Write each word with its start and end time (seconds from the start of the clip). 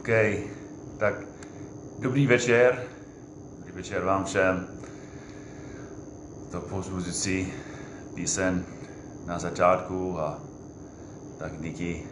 OK, 0.00 0.08
tak 0.98 1.14
dobrý 1.98 2.26
večer. 2.26 2.82
Dobrý 3.58 3.72
večer 3.72 4.04
vám 4.04 4.24
všem. 4.24 4.68
To 6.50 6.60
pozbuzující 6.60 7.52
písen 8.14 8.64
na 9.26 9.38
začátku 9.38 10.18
a 10.20 10.38
tak 11.38 11.60
díky, 11.60 12.02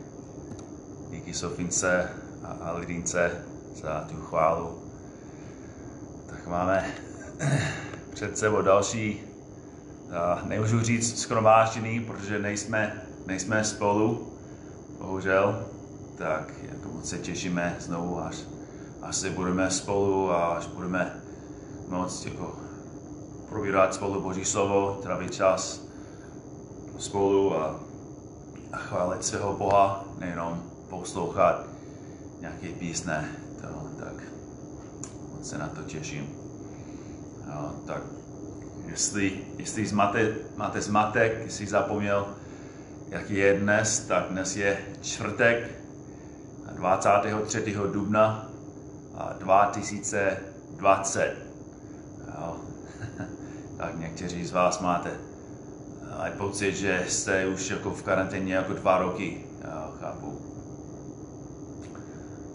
díky 1.10 1.34
Sofince 1.34 2.10
a, 2.44 2.46
a 2.46 2.72
Lidince 2.72 3.44
za 3.74 4.00
tu 4.10 4.16
chválu. 4.16 4.82
Tak 6.26 6.46
máme 6.46 6.94
před 8.14 8.38
sebou 8.38 8.62
další, 8.62 9.20
a 10.12 10.42
nemůžu 10.44 10.80
říct 10.80 11.20
skromáždění, 11.20 12.00
protože 12.00 12.38
nejsme, 12.38 13.02
nejsme 13.26 13.64
spolu, 13.64 14.32
bohužel, 14.98 15.77
tak 16.18 16.52
jako 16.62 16.88
moc 16.88 17.08
se 17.08 17.18
těšíme 17.18 17.76
znovu, 17.80 18.20
až, 18.20 18.36
až 19.02 19.16
se 19.16 19.30
budeme 19.30 19.70
spolu 19.70 20.30
a 20.30 20.46
až 20.46 20.66
budeme 20.66 21.20
moct 21.88 22.24
jako 22.26 22.56
probírat 23.48 23.94
spolu 23.94 24.20
Boží 24.20 24.44
slovo, 24.44 25.00
trávit 25.02 25.34
čas 25.34 25.82
spolu 26.98 27.56
a, 27.56 27.80
a 28.72 28.76
chválit 28.76 29.24
svého 29.24 29.56
Boha, 29.56 30.04
nejenom 30.18 30.62
poslouchat 30.90 31.64
nějaké 32.40 32.68
písne, 32.68 33.28
to, 33.60 34.04
tak 34.04 34.14
moc 35.32 35.48
se 35.48 35.58
na 35.58 35.68
to 35.68 35.82
těším. 35.82 36.28
No, 37.46 37.74
tak 37.86 38.02
jestli, 38.86 39.40
jestli 39.58 39.92
máte, 39.92 40.34
máte 40.56 40.80
zmatek, 40.80 41.40
jestli 41.44 41.66
zapomněl, 41.66 42.26
jaký 43.08 43.34
je 43.34 43.60
dnes, 43.60 44.00
tak 44.00 44.24
dnes 44.24 44.56
je 44.56 44.78
čtvrtek, 45.02 45.78
23. 46.78 47.74
dubna 47.92 48.46
2020. 49.38 51.36
Jo. 52.38 52.56
tak 53.76 53.98
někteří 53.98 54.44
z 54.44 54.52
vás 54.52 54.80
máte 54.80 55.10
aj 56.18 56.30
pocit, 56.30 56.74
že 56.76 57.04
jste 57.08 57.46
už 57.46 57.70
jako 57.70 57.90
v 57.90 58.02
karanténě 58.02 58.54
jako 58.54 58.72
dva 58.72 58.98
roky. 58.98 59.44
Jo, 59.64 59.92
chápu. 60.00 60.40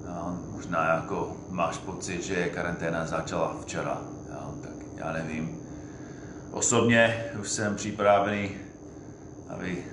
Jo, 0.08 0.38
možná 0.52 0.94
jako 0.94 1.38
máš 1.50 1.78
pocit, 1.78 2.24
že 2.24 2.50
karanténa 2.50 3.06
začala 3.06 3.56
včera. 3.62 4.02
Jo, 4.30 4.54
tak 4.62 4.74
já 4.96 5.12
nevím. 5.12 5.58
Osobně 6.52 7.26
už 7.40 7.50
jsem 7.50 7.76
připravený, 7.76 8.52
aby, 9.50 9.86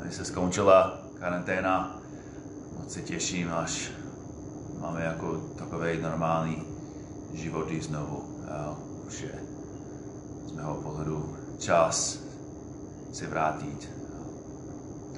aby 0.00 0.12
se 0.12 0.24
skončila 0.24 0.98
karanténa 1.18 1.95
se 2.88 3.02
těším, 3.02 3.52
až 3.52 3.90
máme 4.80 5.04
jako 5.04 5.36
takový 5.58 5.98
normální 6.02 6.62
životy 7.34 7.80
znovu. 7.80 8.24
Jo, 8.46 8.78
už 9.06 9.20
je 9.22 9.34
z 10.46 10.52
mého 10.52 10.74
pohledu 10.74 11.36
čas 11.58 12.18
se 13.12 13.26
vrátit. 13.26 13.88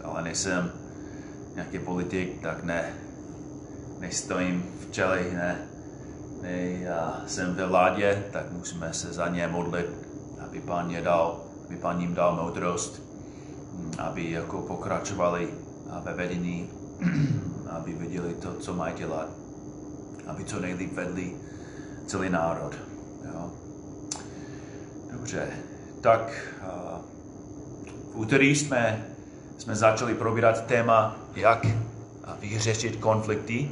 Ale 0.04 0.22
nejsem 0.22 0.72
nějaký 1.54 1.78
politik, 1.78 2.40
tak 2.42 2.64
ne, 2.64 2.92
nestojím 4.00 4.64
v 4.80 4.92
čeli, 4.92 5.30
ne, 5.34 5.58
ne 6.42 6.70
já 6.70 7.22
jsem 7.26 7.54
ve 7.54 7.66
vládě, 7.66 8.24
tak 8.32 8.52
musíme 8.52 8.92
se 8.92 9.12
za 9.12 9.28
ně 9.28 9.48
modlit, 9.48 9.86
aby 10.44 10.60
pán 10.60 10.90
je 10.90 11.02
dal, 11.02 11.40
aby 11.66 11.76
pán 11.76 12.00
jim 12.00 12.14
dal 12.14 12.36
moudrost, 12.36 13.02
aby 13.98 14.30
jako 14.30 14.62
pokračovali 14.62 15.54
ve 16.04 16.14
vedení 16.14 16.70
aby 17.70 17.92
viděli 17.92 18.34
to, 18.34 18.54
co 18.54 18.74
mají 18.74 18.94
dělat, 18.94 19.28
aby 20.26 20.44
co 20.44 20.60
nejlíp 20.60 20.92
vedli 20.92 21.36
celý 22.06 22.30
národ. 22.30 22.72
Jo. 23.24 23.50
Dobře, 25.12 25.48
tak 26.00 26.52
uh, 26.62 26.98
v 28.12 28.16
úterý 28.16 28.56
jsme, 28.56 29.06
jsme 29.58 29.76
začali 29.76 30.14
probírat 30.14 30.66
téma, 30.66 31.16
jak 31.36 31.66
vyřešit 32.40 32.96
konflikty. 32.96 33.70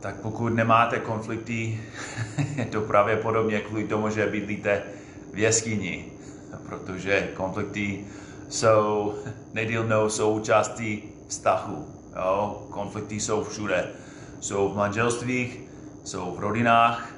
Tak 0.00 0.16
pokud 0.16 0.48
nemáte 0.48 0.98
konflikty, 0.98 1.80
je 2.56 2.64
to 2.64 2.80
pravděpodobně 2.80 3.60
kvůli 3.60 3.84
tomu, 3.84 4.10
že 4.10 4.26
bydlíte 4.26 4.82
v 5.32 5.38
jeskyni, 5.38 6.12
protože 6.66 7.28
konflikty 7.36 8.04
jsou 8.48 9.14
nedílnou 9.54 10.08
součástí 10.08 11.17
vztahu. 11.28 11.86
Jo? 12.16 12.62
Konflikty 12.70 13.20
jsou 13.20 13.44
všude. 13.44 13.90
Jsou 14.40 14.68
v 14.68 14.76
manželstvích, 14.76 15.60
jsou 16.04 16.34
v 16.34 16.40
rodinách, 16.40 17.08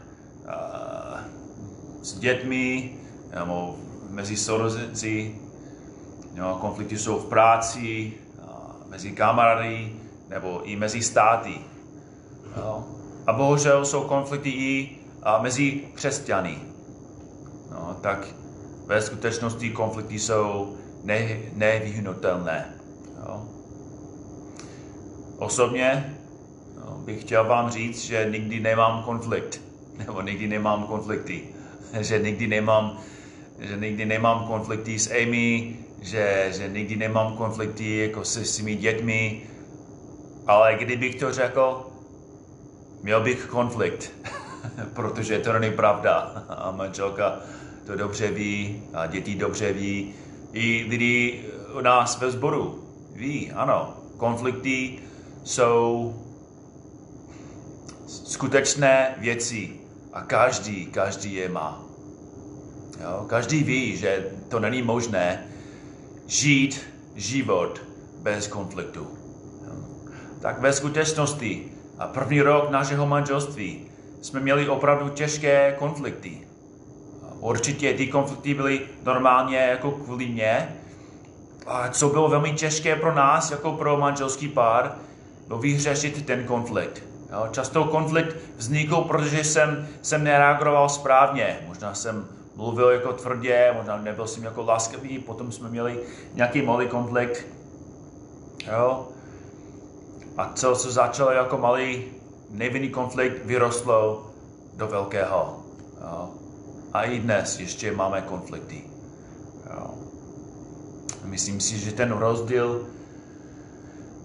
s 2.02 2.18
dětmi, 2.18 2.94
nebo 3.34 3.76
mezi 4.10 4.36
sourozenci. 4.36 5.34
Jo? 6.34 6.58
Konflikty 6.60 6.98
jsou 6.98 7.18
v 7.18 7.28
práci, 7.28 8.12
mezi 8.88 9.12
kamarády, 9.12 9.92
nebo 10.28 10.62
i 10.62 10.76
mezi 10.76 11.02
státy. 11.02 11.54
Jo? 12.56 12.84
A 13.26 13.32
bohužel 13.32 13.84
jsou 13.84 14.02
konflikty 14.02 14.50
i 14.50 14.98
mezi 15.40 15.70
křesťany. 15.94 16.58
No, 17.70 17.96
tak 18.00 18.26
ve 18.86 19.02
skutečnosti 19.02 19.70
konflikty 19.70 20.18
jsou 20.18 20.76
ne, 21.04 21.38
nevyhnutelné. 21.54 22.74
Jo. 23.18 23.44
Osobně 25.40 26.16
no, 26.76 26.98
bych 26.98 27.20
chtěl 27.20 27.44
vám 27.44 27.70
říct, 27.70 28.04
že 28.04 28.28
nikdy 28.30 28.60
nemám 28.60 29.02
konflikt, 29.02 29.60
nebo 29.98 30.22
nikdy 30.22 30.48
nemám 30.48 30.84
konflikty, 30.84 31.44
že 32.00 32.18
nikdy 32.18 32.46
nemám, 32.46 32.98
že 33.58 33.76
nikdy 33.76 34.06
nemám 34.06 34.46
konflikty 34.46 34.98
s 34.98 35.10
Amy, 35.10 35.76
že, 36.02 36.52
že 36.56 36.68
nikdy 36.68 36.96
nemám 36.96 37.36
konflikty 37.36 37.96
jako 37.96 38.24
se 38.24 38.44
svými 38.44 38.74
dětmi, 38.74 39.42
ale 40.46 40.74
kdybych 40.74 41.14
to 41.14 41.32
řekl, 41.32 41.86
měl 43.02 43.20
bych 43.20 43.46
konflikt, 43.46 44.12
protože 44.94 45.38
to 45.38 45.58
není 45.58 45.76
pravda. 45.76 46.44
A 46.48 46.70
manželka 46.70 47.40
to 47.86 47.96
dobře 47.96 48.30
ví, 48.30 48.82
a 48.94 49.06
děti 49.06 49.34
dobře 49.34 49.72
ví, 49.72 50.14
i 50.52 50.86
lidi 50.88 51.44
u 51.78 51.80
nás 51.80 52.20
ve 52.20 52.30
sboru 52.30 52.84
ví, 53.14 53.52
ano, 53.52 53.94
konflikty 54.16 54.98
jsou 55.44 56.14
skutečné 58.06 59.14
věci 59.18 59.70
a 60.12 60.22
každý, 60.22 60.86
každý 60.86 61.34
je 61.34 61.48
má. 61.48 61.82
Jo? 63.00 63.24
Každý 63.28 63.62
ví, 63.62 63.96
že 63.96 64.30
to 64.48 64.60
není 64.60 64.82
možné 64.82 65.46
žít 66.26 66.80
život 67.14 67.80
bez 68.22 68.46
konfliktu. 68.46 69.08
Jo? 69.66 69.74
Tak 70.40 70.60
ve 70.60 70.72
skutečnosti 70.72 71.72
a 71.98 72.06
první 72.06 72.40
rok 72.40 72.70
našeho 72.70 73.06
manželství 73.06 73.86
jsme 74.22 74.40
měli 74.40 74.68
opravdu 74.68 75.08
těžké 75.08 75.76
konflikty. 75.78 76.46
Určitě 77.40 77.94
ty 77.94 78.06
konflikty 78.06 78.54
byly 78.54 78.80
normálně 79.04 79.58
jako 79.58 79.90
kvůli 79.90 80.26
mě, 80.26 80.76
a 81.66 81.88
co 81.88 82.08
bylo 82.08 82.28
velmi 82.28 82.52
těžké 82.52 82.96
pro 82.96 83.14
nás, 83.14 83.50
jako 83.50 83.72
pro 83.72 83.96
manželský 83.96 84.48
pár, 84.48 84.96
bylo 85.50 85.60
vyřešit 85.60 86.26
ten 86.26 86.44
konflikt. 86.44 87.02
Jo, 87.32 87.48
často 87.50 87.84
konflikt 87.84 88.36
vznikl, 88.56 88.96
protože 88.96 89.44
jsem, 89.44 89.88
jsem 90.02 90.24
nereagoval 90.24 90.88
správně. 90.88 91.58
Možná 91.68 91.94
jsem 91.94 92.26
mluvil 92.56 92.90
jako 92.90 93.12
tvrdě, 93.12 93.72
možná 93.76 93.96
nebyl 93.96 94.26
jsem 94.26 94.44
jako 94.44 94.62
láskavý, 94.62 95.18
potom 95.18 95.52
jsme 95.52 95.68
měli 95.68 96.00
nějaký 96.34 96.62
malý 96.62 96.88
konflikt. 96.88 97.46
Jo. 98.72 99.08
A 100.36 100.52
co, 100.54 100.76
co 100.76 100.90
začalo 100.90 101.30
jako 101.30 101.58
malý 101.58 102.04
nevinný 102.50 102.88
konflikt, 102.88 103.44
vyrostlo 103.44 104.30
do 104.76 104.86
velkého. 104.86 105.62
Jo. 106.00 106.28
A 106.92 107.02
i 107.02 107.18
dnes 107.18 107.60
ještě 107.60 107.92
máme 107.92 108.22
konflikty. 108.22 108.82
Jo. 109.70 109.90
Myslím 111.24 111.60
si, 111.60 111.78
že 111.78 111.92
ten 111.92 112.12
rozdíl 112.12 112.86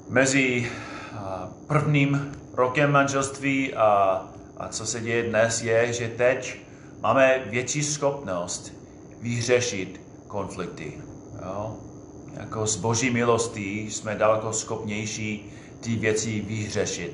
mezi 0.10 0.72
prvním 1.68 2.32
rokem 2.54 2.92
manželství 2.92 3.74
a, 3.74 4.22
a 4.58 4.68
co 4.68 4.86
se 4.86 5.02
děje 5.02 5.30
dnes 5.30 5.62
je, 5.62 5.94
že 5.94 6.08
teď 6.08 6.58
máme 7.02 7.42
větší 7.46 7.84
schopnost 7.84 8.74
vyřešit 9.22 10.02
konflikty. 10.28 10.94
Jo? 11.46 11.78
Jako 12.34 12.68
z 12.68 12.76
boží 12.76 13.10
milostí 13.10 13.92
jsme 13.92 14.16
daleko 14.16 14.54
schopnější 14.54 15.52
ty 15.80 15.96
věci 15.96 16.42
vyřešit, 16.42 17.14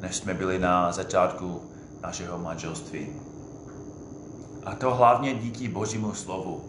než 0.00 0.16
jsme 0.16 0.34
byli 0.34 0.58
na 0.58 0.92
začátku 0.92 1.62
našeho 2.02 2.38
manželství. 2.38 3.08
A 4.64 4.74
to 4.74 4.94
hlavně 4.94 5.34
díky 5.34 5.68
Božímu 5.68 6.14
slovu. 6.14 6.64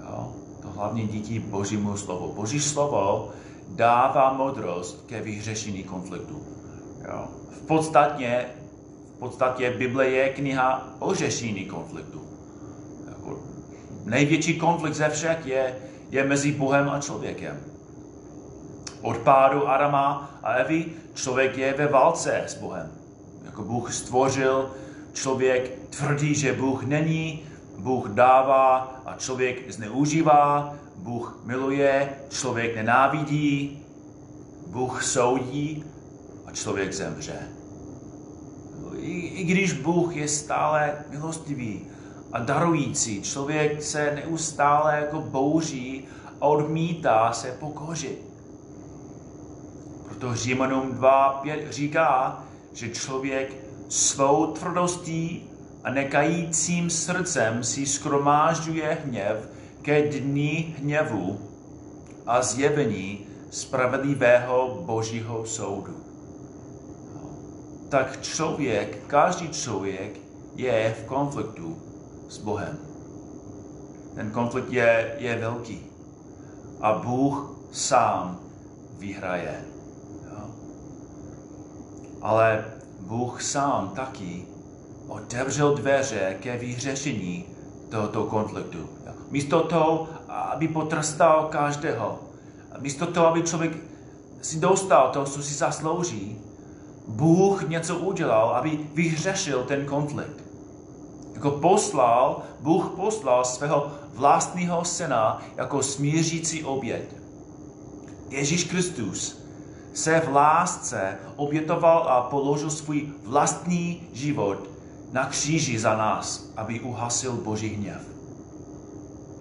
Jo? 0.00 0.32
To 0.62 0.68
hlavně 0.68 1.06
díky 1.06 1.38
Božímu 1.38 1.96
slovu. 1.96 2.32
Boží 2.32 2.60
slovo 2.60 3.32
dává 3.68 4.32
modrost 4.32 5.06
ke 5.06 5.20
vyřešení 5.20 5.82
konfliktu. 5.82 6.42
Jo. 7.08 7.28
V 7.50 7.66
podstatě, 7.66 8.44
v 9.16 9.18
podstatě 9.18 9.70
Bible 9.70 10.08
je 10.08 10.28
kniha 10.28 10.88
o 10.98 11.14
řešení 11.14 11.64
konfliktu. 11.64 12.22
Jako 13.08 13.38
největší 14.04 14.58
konflikt 14.58 14.94
ze 14.94 15.08
všech 15.08 15.46
je, 15.46 15.76
je 16.10 16.24
mezi 16.24 16.52
Bohem 16.52 16.88
a 16.88 17.00
člověkem. 17.00 17.60
Od 19.02 19.16
pádu 19.16 19.68
Adama 19.68 20.30
a 20.42 20.52
Evy 20.52 20.84
člověk 21.14 21.58
je 21.58 21.74
ve 21.74 21.86
válce 21.86 22.42
s 22.46 22.54
Bohem. 22.54 22.92
Jako 23.44 23.62
Bůh 23.62 23.94
stvořil, 23.94 24.70
člověk 25.12 25.78
tvrdí, 25.90 26.34
že 26.34 26.52
Bůh 26.52 26.84
není, 26.84 27.42
Bůh 27.78 28.08
dává 28.08 29.00
a 29.06 29.16
člověk 29.16 29.72
zneužívá, 29.72 30.74
Bůh 30.98 31.40
miluje, 31.44 32.08
člověk 32.28 32.76
nenávidí, 32.76 33.82
Bůh 34.66 35.04
soudí 35.04 35.84
a 36.46 36.52
člověk 36.52 36.92
zemře. 36.92 37.38
I, 38.98 39.10
I 39.10 39.44
když 39.44 39.72
Bůh 39.72 40.16
je 40.16 40.28
stále 40.28 40.94
milostivý 41.10 41.80
a 42.32 42.38
darující, 42.38 43.22
člověk 43.22 43.82
se 43.82 44.14
neustále 44.14 44.96
jako 45.00 45.20
bouří 45.20 46.04
a 46.40 46.46
odmítá 46.46 47.32
se 47.32 47.56
pokořit. 47.60 48.22
Proto 50.04 50.34
Římanům 50.34 50.92
2.5 50.92 51.70
říká, 51.70 52.44
že 52.72 52.88
člověk 52.88 53.54
svou 53.88 54.46
tvrdostí 54.46 55.42
a 55.84 55.90
nekajícím 55.90 56.90
srdcem 56.90 57.64
si 57.64 57.86
skromážďuje 57.86 58.98
hněv 59.04 59.48
ke 59.86 60.02
dní 60.02 60.74
hněvu 60.78 61.38
a 62.26 62.42
zjevení 62.42 63.26
spravedlivého 63.50 64.82
božího 64.82 65.46
soudu. 65.46 65.96
Tak 67.88 68.22
člověk, 68.22 69.06
každý 69.06 69.48
člověk 69.48 70.18
je 70.56 70.96
v 71.02 71.06
konfliktu 71.06 71.78
s 72.28 72.38
Bohem. 72.38 72.78
Ten 74.14 74.30
konflikt 74.30 74.72
je, 74.72 75.16
je 75.18 75.38
velký. 75.38 75.80
A 76.80 76.92
Bůh 76.92 77.56
sám 77.72 78.40
vyhraje. 78.98 79.64
Jo? 80.30 80.50
Ale 82.22 82.64
Bůh 83.00 83.42
sám 83.42 83.92
taky 83.96 84.46
otevřel 85.08 85.74
dveře 85.74 86.36
ke 86.40 86.56
vyřešení 86.56 87.44
tohoto 87.90 88.24
konfliktu. 88.24 88.88
Místo 89.30 89.60
toho, 89.60 90.08
aby 90.28 90.68
potrestal 90.68 91.48
každého, 91.50 92.18
místo 92.80 93.06
toho, 93.06 93.26
aby 93.26 93.42
člověk 93.42 93.72
si 94.42 94.60
dostal 94.60 95.10
to, 95.12 95.24
co 95.24 95.42
si 95.42 95.54
zaslouží, 95.54 96.38
Bůh 97.08 97.68
něco 97.68 97.98
udělal, 97.98 98.48
aby 98.48 98.78
vyřešil 98.94 99.64
ten 99.64 99.86
konflikt. 99.86 100.44
Jako 101.34 101.50
poslal, 101.50 102.42
Bůh 102.60 102.86
poslal 102.96 103.44
svého 103.44 103.92
vlastního 104.14 104.84
syna 104.84 105.42
jako 105.56 105.82
smířící 105.82 106.64
oběd. 106.64 107.16
Ježíš 108.28 108.64
Kristus 108.64 109.42
se 109.94 110.20
v 110.20 110.34
lásce 110.34 111.18
obětoval 111.36 112.08
a 112.08 112.20
položil 112.20 112.70
svůj 112.70 113.08
vlastní 113.24 114.08
život 114.12 114.68
na 115.12 115.26
kříži 115.26 115.78
za 115.78 115.96
nás, 115.96 116.50
aby 116.56 116.80
uhasil 116.80 117.32
Boží 117.32 117.68
hněv. 117.68 118.15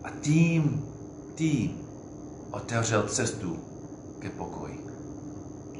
A 0.06 0.10
tím, 0.22 0.86
tím 1.36 1.78
otevřel 2.52 3.04
cestu 3.04 3.60
ke 4.20 4.30
pokoji. 4.30 4.86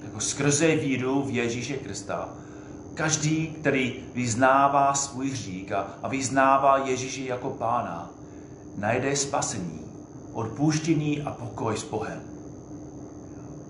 Jako 0.04 0.20
skrze 0.20 0.76
víru 0.76 1.22
v 1.22 1.30
Ježíše 1.30 1.78
Krista, 1.78 2.30
každý, 2.94 3.48
který 3.48 4.04
vyznává 4.14 4.94
svůj 4.94 5.30
hřích 5.30 5.72
a 6.04 6.08
vyznává 6.08 6.78
Ježíše 6.78 7.22
jako 7.22 7.50
pána, 7.50 8.12
najde 8.78 9.16
spasení, 9.16 9.82
odpuštění 10.34 11.22
a 11.22 11.32
pokoj 11.32 11.78
s 11.78 11.84
Bohem. 11.84 12.22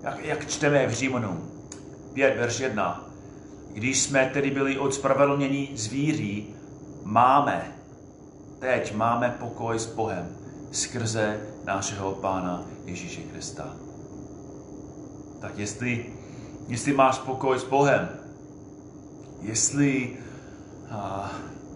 Jak, 0.02 0.24
jak 0.24 0.46
čteme 0.46 0.86
v 0.86 0.92
Římanům 0.92 1.50
5, 2.12 2.38
verš 2.38 2.60
1. 2.60 3.04
Když 3.72 4.02
jsme 4.02 4.30
tedy 4.32 4.50
byli 4.50 4.78
odspravedlněni 4.78 5.68
z 5.74 5.86
víry, 5.86 6.44
máme, 7.04 7.72
teď 8.58 8.94
máme 8.94 9.36
pokoj 9.40 9.78
s 9.78 9.86
Bohem 9.86 10.45
skrze 10.70 11.40
našeho 11.64 12.12
Pána 12.12 12.64
Ježíše 12.84 13.20
Krista. 13.20 13.76
Tak 15.40 15.58
jestli, 15.58 16.06
jestli 16.68 16.92
máš 16.92 17.18
pokoj 17.18 17.58
s 17.58 17.64
Bohem, 17.64 18.08
jestli 19.42 20.16
uh, 20.90 21.26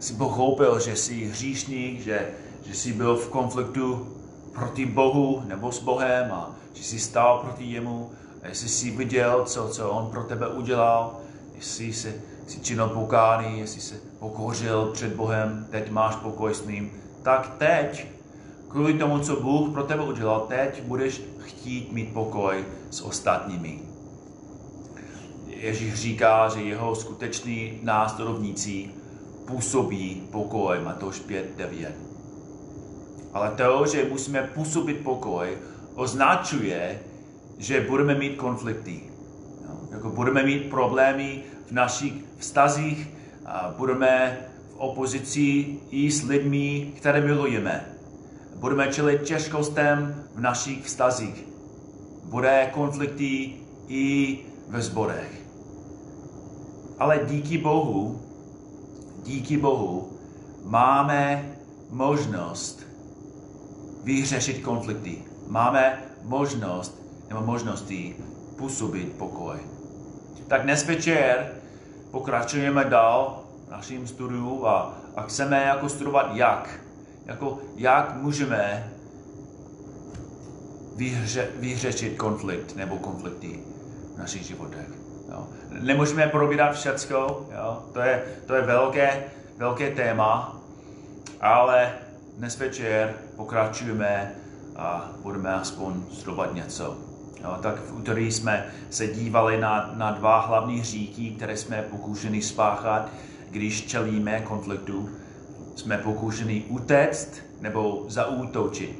si 0.01 0.15
pochopil, 0.15 0.81
že 0.81 0.97
jsi 0.97 1.25
hříšník, 1.25 2.01
že, 2.01 2.31
že 2.67 2.75
jsi 2.75 2.93
byl 2.93 3.17
v 3.17 3.29
konfliktu 3.29 4.17
proti 4.53 4.87
Bohu 4.87 5.43
nebo 5.47 5.73
s 5.73 5.79
Bohem 5.79 6.33
a 6.33 6.57
že 6.75 6.85
jsi 6.85 6.99
stál 6.99 7.39
proti 7.39 7.65
jemu, 7.65 8.11
a 8.43 8.49
jestli 8.49 8.69
jsi 8.69 8.91
viděl, 8.91 9.45
co, 9.45 9.69
co 9.69 9.91
on 9.91 10.11
pro 10.11 10.23
tebe 10.23 10.49
udělal, 10.49 11.21
jestli 11.55 11.93
jsi, 11.93 12.21
jsi 12.47 12.61
činil 12.61 12.89
pokání, 12.89 13.61
jestli 13.61 13.81
se 13.81 13.95
pokořil 14.19 14.91
před 14.93 15.13
Bohem, 15.13 15.67
teď 15.71 15.91
máš 15.91 16.17
pokoj 16.17 16.55
s 16.55 16.67
ním, 16.67 16.91
tak 17.23 17.55
teď, 17.59 18.07
kvůli 18.71 18.95
tomu, 18.95 19.19
co 19.19 19.41
Bůh 19.41 19.73
pro 19.73 19.83
tebe 19.83 20.05
udělal, 20.05 20.41
teď 20.41 20.83
budeš 20.83 21.23
chtít 21.39 21.93
mít 21.93 22.13
pokoj 22.13 22.65
s 22.91 23.01
ostatními. 23.01 23.79
Ježíš 25.47 25.95
říká, 25.95 26.49
že 26.49 26.61
jeho 26.61 26.95
skuteční 26.95 27.79
následovníci 27.83 28.91
působí 29.47 30.23
pokoj, 30.31 30.79
Matouš 30.85 31.19
5, 31.19 31.57
9. 31.57 31.95
Ale 33.33 33.51
to, 33.51 33.87
že 33.87 34.09
musíme 34.11 34.51
působit 34.55 34.95
pokoj, 34.95 35.59
označuje, 35.95 36.99
že 37.59 37.81
budeme 37.81 38.15
mít 38.15 38.37
konflikty. 38.37 39.01
Jako 39.91 40.11
budeme 40.11 40.43
mít 40.43 40.71
problémy 40.71 41.43
v 41.67 41.73
našich 41.73 42.13
vztazích, 42.39 43.09
a 43.51 43.75
budeme 43.79 44.39
v 44.75 44.77
opozici 44.77 45.67
i 45.91 46.11
s 46.11 46.23
lidmi, 46.23 46.93
které 46.97 47.21
milujeme. 47.21 48.00
Budeme 48.61 48.89
čelit 48.89 49.23
těžkostem 49.23 50.25
v 50.35 50.41
našich 50.41 50.85
vztazích. 50.85 51.45
Bude 52.25 52.71
konflikty 52.73 53.53
i 53.89 54.39
ve 54.69 54.83
zborech. 54.83 55.43
Ale 56.99 57.21
díky 57.25 57.59
Bohu, 57.59 58.23
díky 59.25 59.57
Bohu, 59.57 60.13
máme 60.65 61.51
možnost 61.91 62.87
vyřešit 64.05 64.63
konflikty. 64.63 65.23
Máme 65.49 66.03
možnost 66.23 67.03
nebo 67.29 67.41
možnosti 67.41 68.17
působit 68.57 69.13
pokoj. 69.13 69.57
Tak 70.49 70.63
dnes 70.63 70.87
večer 70.87 71.53
pokračujeme 72.11 72.85
dál 72.85 73.43
naším 73.71 74.07
studiu 74.07 74.67
a, 74.67 74.95
a 75.17 75.23
chceme 75.23 75.63
jako 75.63 75.89
studovat 75.89 76.31
jak. 76.35 76.90
Jako 77.31 77.59
jak 77.77 78.17
můžeme 78.17 78.93
vyhře, 80.97 81.49
vyřešit 81.57 82.17
konflikt 82.17 82.77
nebo 82.77 82.99
konflikty 82.99 83.61
v 84.15 84.19
našich 84.19 84.43
životech. 84.43 84.89
Jo. 85.29 85.49
Nemůžeme 85.81 86.27
probírat 86.27 86.75
všecko, 86.75 87.49
jo. 87.55 87.83
To, 87.93 88.01
je, 88.01 88.23
to 88.47 88.55
je 88.55 88.63
velké, 88.63 89.25
velké 89.57 89.91
téma, 89.91 90.61
ale 91.41 91.93
dnes 92.37 92.59
večer 92.59 93.15
pokračujeme 93.37 94.35
a 94.77 95.11
budeme 95.23 95.55
aspoň 95.55 95.95
studovat 96.13 96.55
něco. 96.55 96.97
Jo, 97.45 97.59
tak 97.63 97.81
v 97.81 97.97
úterý 97.97 98.33
jsme 98.33 98.67
se 98.91 99.07
dívali 99.07 99.61
na, 99.61 99.91
na 99.95 100.11
dva 100.11 100.41
hlavní 100.41 100.81
hříky, 100.81 101.31
které 101.31 101.57
jsme 101.57 101.83
pokoušeni 101.83 102.43
spáchat, 102.43 103.09
když 103.51 103.87
čelíme 103.87 104.41
konfliktu. 104.41 105.11
Jsme 105.81 105.99
pokoušeni 105.99 106.65
utéct 106.69 107.43
nebo 107.61 108.05
zaútočit. 108.09 108.99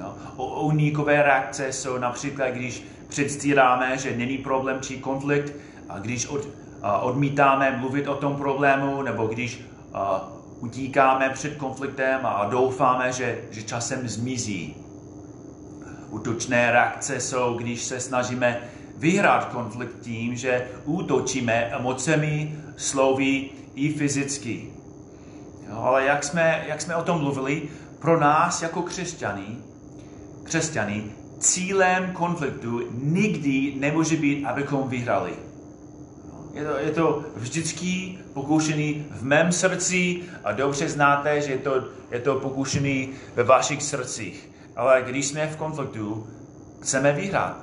Jo. 0.00 0.14
Unikové 0.60 1.22
reakce 1.22 1.72
jsou 1.72 1.98
například, 1.98 2.48
když 2.48 2.82
předstíráme, 3.08 3.98
že 3.98 4.16
není 4.16 4.38
problém 4.38 4.80
či 4.80 4.96
konflikt, 4.96 5.52
a 5.88 5.98
když 5.98 6.26
od, 6.26 6.48
a 6.82 6.98
odmítáme 6.98 7.76
mluvit 7.76 8.08
o 8.08 8.14
tom 8.14 8.36
problému, 8.36 9.02
nebo 9.02 9.26
když 9.26 9.60
a, 9.94 10.28
utíkáme 10.60 11.30
před 11.30 11.56
konfliktem 11.56 12.20
a 12.22 12.44
doufáme, 12.44 13.12
že, 13.12 13.38
že 13.50 13.62
časem 13.62 14.08
zmizí. 14.08 14.76
Útočné 16.10 16.72
reakce 16.72 17.20
jsou, 17.20 17.54
když 17.54 17.82
se 17.82 18.00
snažíme 18.00 18.60
vyhrát 18.96 19.44
konflikt 19.44 20.00
tím, 20.00 20.36
že 20.36 20.68
útočíme 20.84 21.52
emocemi, 21.52 22.58
slovy 22.76 23.50
i 23.74 23.92
fyzicky. 23.92 24.77
Jo, 25.70 25.78
ale 25.78 26.04
jak 26.04 26.24
jsme, 26.24 26.64
jak 26.68 26.80
jsme 26.80 26.96
o 26.96 27.02
tom 27.02 27.20
mluvili, 27.20 27.62
pro 27.98 28.20
nás 28.20 28.62
jako 28.62 28.82
křesťany, 28.82 29.56
křesťany, 30.42 31.04
cílem 31.38 32.12
konfliktu 32.12 32.80
nikdy 33.02 33.74
nemůže 33.78 34.16
být, 34.16 34.46
abychom 34.46 34.88
vyhrali. 34.88 35.32
Je 36.54 36.64
to, 36.64 36.78
je 36.78 36.90
to 36.90 37.24
vždycky 37.36 38.18
pokoušený 38.34 39.06
v 39.10 39.22
mém 39.22 39.52
srdci 39.52 40.22
a 40.44 40.52
dobře 40.52 40.88
znáte, 40.88 41.40
že 41.40 41.52
je 41.52 41.58
to, 41.58 41.84
je 42.10 42.20
to 42.20 42.34
pokoušený 42.34 43.10
ve 43.34 43.42
vašich 43.42 43.82
srdcích. 43.82 44.50
Ale 44.76 45.02
když 45.02 45.26
jsme 45.26 45.46
v 45.46 45.56
konfliktu, 45.56 46.26
chceme 46.80 47.12
vyhrát. 47.12 47.56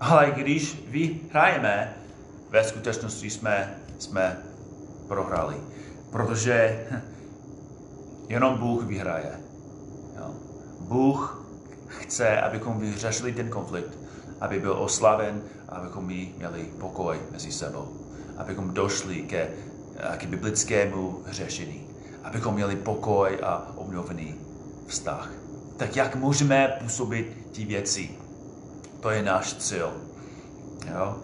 Ale 0.00 0.32
když 0.36 0.82
vyhrajeme, 0.88 1.96
ve 2.50 2.64
skutečnosti 2.64 3.30
jsme, 3.30 3.74
jsme 3.98 4.38
prohrali. 5.08 5.56
Protože 6.10 6.86
jenom 8.28 8.58
Bůh 8.58 8.84
vyhraje. 8.84 9.40
Bůh 10.80 11.46
chce, 11.86 12.40
abychom 12.40 12.80
vyřešili 12.80 13.32
ten 13.32 13.48
konflikt, 13.48 13.98
aby 14.40 14.60
byl 14.60 14.72
oslaven, 14.72 15.42
abychom 15.68 16.06
my 16.06 16.34
měli 16.36 16.64
pokoj 16.80 17.20
mezi 17.32 17.52
sebou. 17.52 17.88
Abychom 18.36 18.74
došli 18.74 19.22
ke, 19.22 19.48
k 20.16 20.26
biblickému 20.26 21.22
řešení. 21.26 21.86
Abychom 22.24 22.54
měli 22.54 22.76
pokoj 22.76 23.38
a 23.42 23.72
obnovený 23.76 24.34
vztah. 24.86 25.30
Tak 25.76 25.96
jak 25.96 26.16
můžeme 26.16 26.76
působit 26.82 27.46
ty 27.52 27.64
věci? 27.64 28.10
To 29.00 29.10
je 29.10 29.22
náš 29.22 29.54
cíl. 29.54 29.92
Jo? 30.94 31.16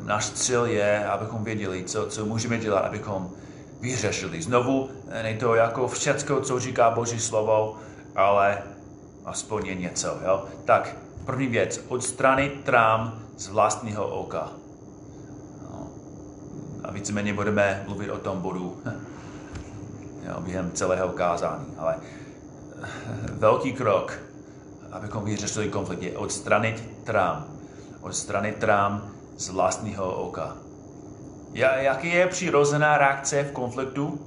Náš 0.00 0.30
cíl 0.30 0.64
je, 0.64 1.06
abychom 1.06 1.44
věděli, 1.44 1.84
co, 1.84 2.06
co 2.06 2.26
můžeme 2.26 2.58
dělat, 2.58 2.80
abychom 2.80 3.30
vyřešili. 3.84 4.42
Znovu, 4.42 4.90
není 5.22 5.38
to 5.38 5.54
jako 5.54 5.88
všecko, 5.88 6.40
co 6.40 6.60
říká 6.60 6.90
Boží 6.90 7.20
slovo, 7.20 7.76
ale 8.16 8.62
aspoň 9.24 9.66
je 9.66 9.74
něco. 9.74 10.08
Jo? 10.24 10.44
Tak, 10.64 10.96
první 11.24 11.46
věc, 11.46 11.84
odstranit 11.88 12.64
trám 12.64 13.22
z 13.36 13.48
vlastního 13.48 14.08
oka. 14.08 14.48
No. 15.62 15.88
A 16.84 16.90
víceméně 16.92 17.34
budeme 17.34 17.84
mluvit 17.86 18.10
o 18.10 18.18
tom 18.18 18.40
bodu 18.40 18.82
jo, 20.28 20.40
během 20.40 20.72
celého 20.72 21.08
kázání. 21.08 21.66
Ale 21.78 21.96
velký 23.32 23.72
krok, 23.72 24.18
abychom 24.92 25.24
vyřešili 25.24 25.68
konflikt, 25.68 26.02
je 26.02 26.18
odstranit 26.18 26.88
trám. 27.04 27.46
Odstranit 28.00 28.56
trám 28.56 29.10
z 29.36 29.48
vlastního 29.48 30.14
oka. 30.14 30.56
Jaký 31.54 32.12
je 32.12 32.26
přirozená 32.26 32.98
reakce 32.98 33.42
v 33.42 33.52
konfliktu? 33.52 34.20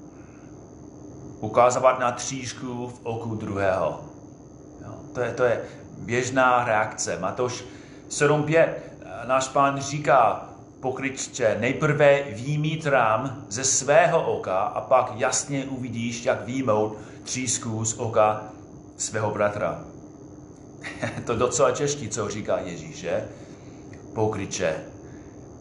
Ukázovat 1.40 2.00
na 2.00 2.12
tříšku 2.12 2.88
v 2.88 3.00
oku 3.04 3.36
druhého. 3.36 4.02
Jo, 4.86 4.94
to, 5.14 5.22
je, 5.22 5.32
to 5.32 5.44
je 5.44 5.62
běžná 5.98 6.66
reakce. 6.66 7.18
Matoš 7.20 7.64
7.5. 8.10 8.70
Náš 9.28 9.48
pán 9.48 9.82
říká 9.82 10.50
pokryčče, 10.80 11.58
nejprve 11.60 12.24
výmít 12.24 12.86
rám 12.86 13.46
ze 13.50 13.64
svého 13.64 14.32
oka 14.34 14.60
a 14.60 14.82
pak 14.82 15.12
jasně 15.16 15.66
uvidíš, 15.66 16.26
jak 16.26 16.46
výmout 16.46 16.98
třísku 17.24 17.86
z 17.86 17.94
oka 18.00 18.44
svého 18.98 19.32
bratra. 19.32 19.84
to 21.26 21.36
docela 21.36 21.72
těžký, 21.72 22.10
co 22.10 22.30
říká 22.30 22.58
Ježíš, 22.58 22.98
že? 22.98 23.28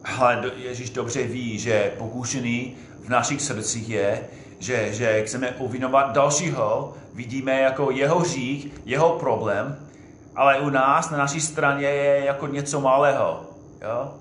Ale 0.06 0.52
Ježíš 0.56 0.90
dobře 0.90 1.22
ví, 1.22 1.58
že 1.58 1.92
pokušený 1.98 2.76
v 3.04 3.08
našich 3.08 3.42
srdcích 3.42 3.88
je, 3.88 4.28
že, 4.58 4.92
že 4.92 5.22
chceme 5.26 5.50
uvinovat 5.50 6.12
dalšího, 6.12 6.94
vidíme 7.14 7.60
jako 7.60 7.90
jeho 7.90 8.24
řík, 8.24 8.80
jeho 8.84 9.10
problém, 9.10 9.88
ale 10.36 10.60
u 10.60 10.70
nás, 10.70 11.10
na 11.10 11.18
naší 11.18 11.40
straně 11.40 11.86
je 11.86 12.24
jako 12.24 12.46
něco 12.46 12.80
malého. 12.80 13.50
Jo? 13.82 14.14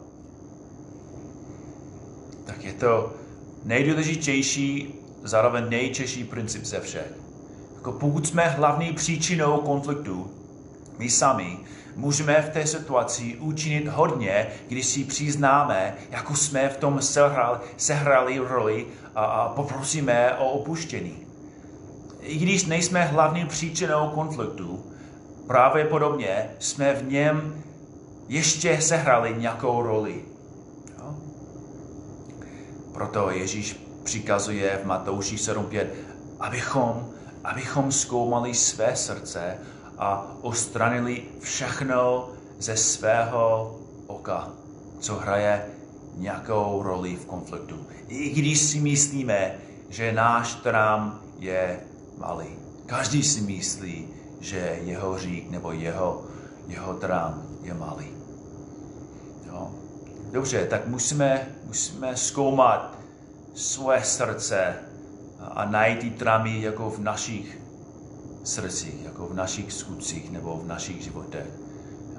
Tak 2.45 2.63
je 2.63 2.73
to 2.73 3.13
nejdůležitější, 3.63 4.95
zároveň 5.23 5.69
nejčešší 5.69 6.23
princip 6.23 6.65
ze 6.65 6.79
všech. 6.79 7.11
Jako 7.75 7.91
pokud 7.91 8.27
jsme 8.27 8.43
hlavní 8.47 8.93
příčinou 8.93 9.57
konfliktu, 9.57 10.31
my 10.97 11.09
sami, 11.09 11.57
můžeme 11.95 12.41
v 12.41 12.49
té 12.49 12.67
situaci 12.67 13.37
učinit 13.39 13.87
hodně, 13.87 14.47
když 14.67 14.85
si 14.85 15.03
přiznáme, 15.03 15.95
jako 16.09 16.35
jsme 16.35 16.69
v 16.69 16.77
tom 16.77 17.01
sehrali, 17.01 17.59
sehrali 17.77 18.39
roli 18.39 18.85
a, 19.15 19.25
a 19.25 19.49
poprosíme 19.49 20.33
o 20.33 20.49
opuštění. 20.49 21.17
I 22.21 22.37
když 22.37 22.65
nejsme 22.65 23.03
hlavní 23.03 23.45
příčinou 23.45 24.09
konfliktu, 24.09 24.85
pravděpodobně 25.47 26.49
jsme 26.59 26.93
v 26.93 27.11
něm 27.11 27.63
ještě 28.27 28.81
sehrali 28.81 29.35
nějakou 29.37 29.81
roli. 29.81 30.21
Jo? 30.97 31.15
Proto 32.93 33.29
Ježíš 33.29 33.79
přikazuje 34.03 34.79
v 34.83 34.85
Matouši 34.85 35.35
7.5, 35.35 35.85
abychom, 36.39 37.09
abychom 37.43 37.91
zkoumali 37.91 38.53
své 38.53 38.95
srdce 38.95 39.57
a 39.97 40.35
ostranili 40.41 41.23
všechno 41.39 42.29
ze 42.59 42.77
svého 42.77 43.75
oka, 44.07 44.49
co 44.99 45.15
hraje 45.15 45.65
nějakou 46.17 46.83
roli 46.83 47.15
v 47.15 47.25
konfliktu. 47.25 47.87
I 48.07 48.29
když 48.29 48.59
si 48.59 48.79
myslíme, 48.79 49.55
že 49.89 50.11
náš 50.11 50.55
trám 50.55 51.21
je 51.39 51.79
malý. 52.17 52.47
Každý 52.85 53.23
si 53.23 53.41
myslí, 53.41 54.07
že 54.39 54.79
jeho 54.83 55.19
řík 55.19 55.49
nebo 55.51 55.71
jeho, 55.71 56.25
jeho 56.67 56.93
trám 56.93 57.43
je 57.63 57.73
malý. 57.73 58.07
Jo. 59.47 59.71
Dobře, 60.31 60.65
tak 60.65 60.87
musíme, 60.87 61.47
musíme 61.65 62.17
zkoumat 62.17 62.97
své 63.55 64.03
srdce 64.03 64.75
a 65.39 65.65
najít 65.65 65.99
ty 65.99 66.09
trámy 66.09 66.61
jako 66.61 66.89
v 66.89 66.99
našich 66.99 67.64
srdcích, 68.47 69.03
jako 69.03 69.27
v 69.27 69.33
našich 69.33 69.73
skutcích 69.73 70.31
nebo 70.31 70.57
v 70.57 70.67
našich 70.67 71.03
životech. 71.03 71.47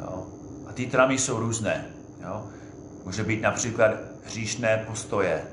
Jo. 0.00 0.26
A 0.66 0.72
ty 0.72 0.86
trámy 0.86 1.18
jsou 1.18 1.40
různé. 1.40 1.86
Jo. 2.24 2.46
Může 3.04 3.24
být 3.24 3.42
například 3.42 3.90
hříšné 4.24 4.84
postoje. 4.86 5.44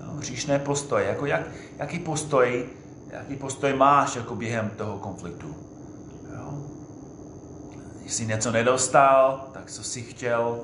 Jo, 0.00 0.12
hříšné 0.16 0.58
postoje, 0.58 1.06
jako 1.06 1.26
jak, 1.26 1.46
jaký 1.78 1.98
postoj 1.98 2.66
jaký 3.14 3.36
postoj 3.36 3.72
máš 3.72 4.16
jako 4.16 4.36
během 4.36 4.70
toho 4.70 4.98
konfliktu. 4.98 5.56
Jo? 6.34 6.64
Jsi 8.06 8.26
něco 8.26 8.52
nedostal, 8.52 9.48
tak 9.52 9.70
co 9.70 9.82
jsi 9.82 10.02
chtěl 10.02 10.60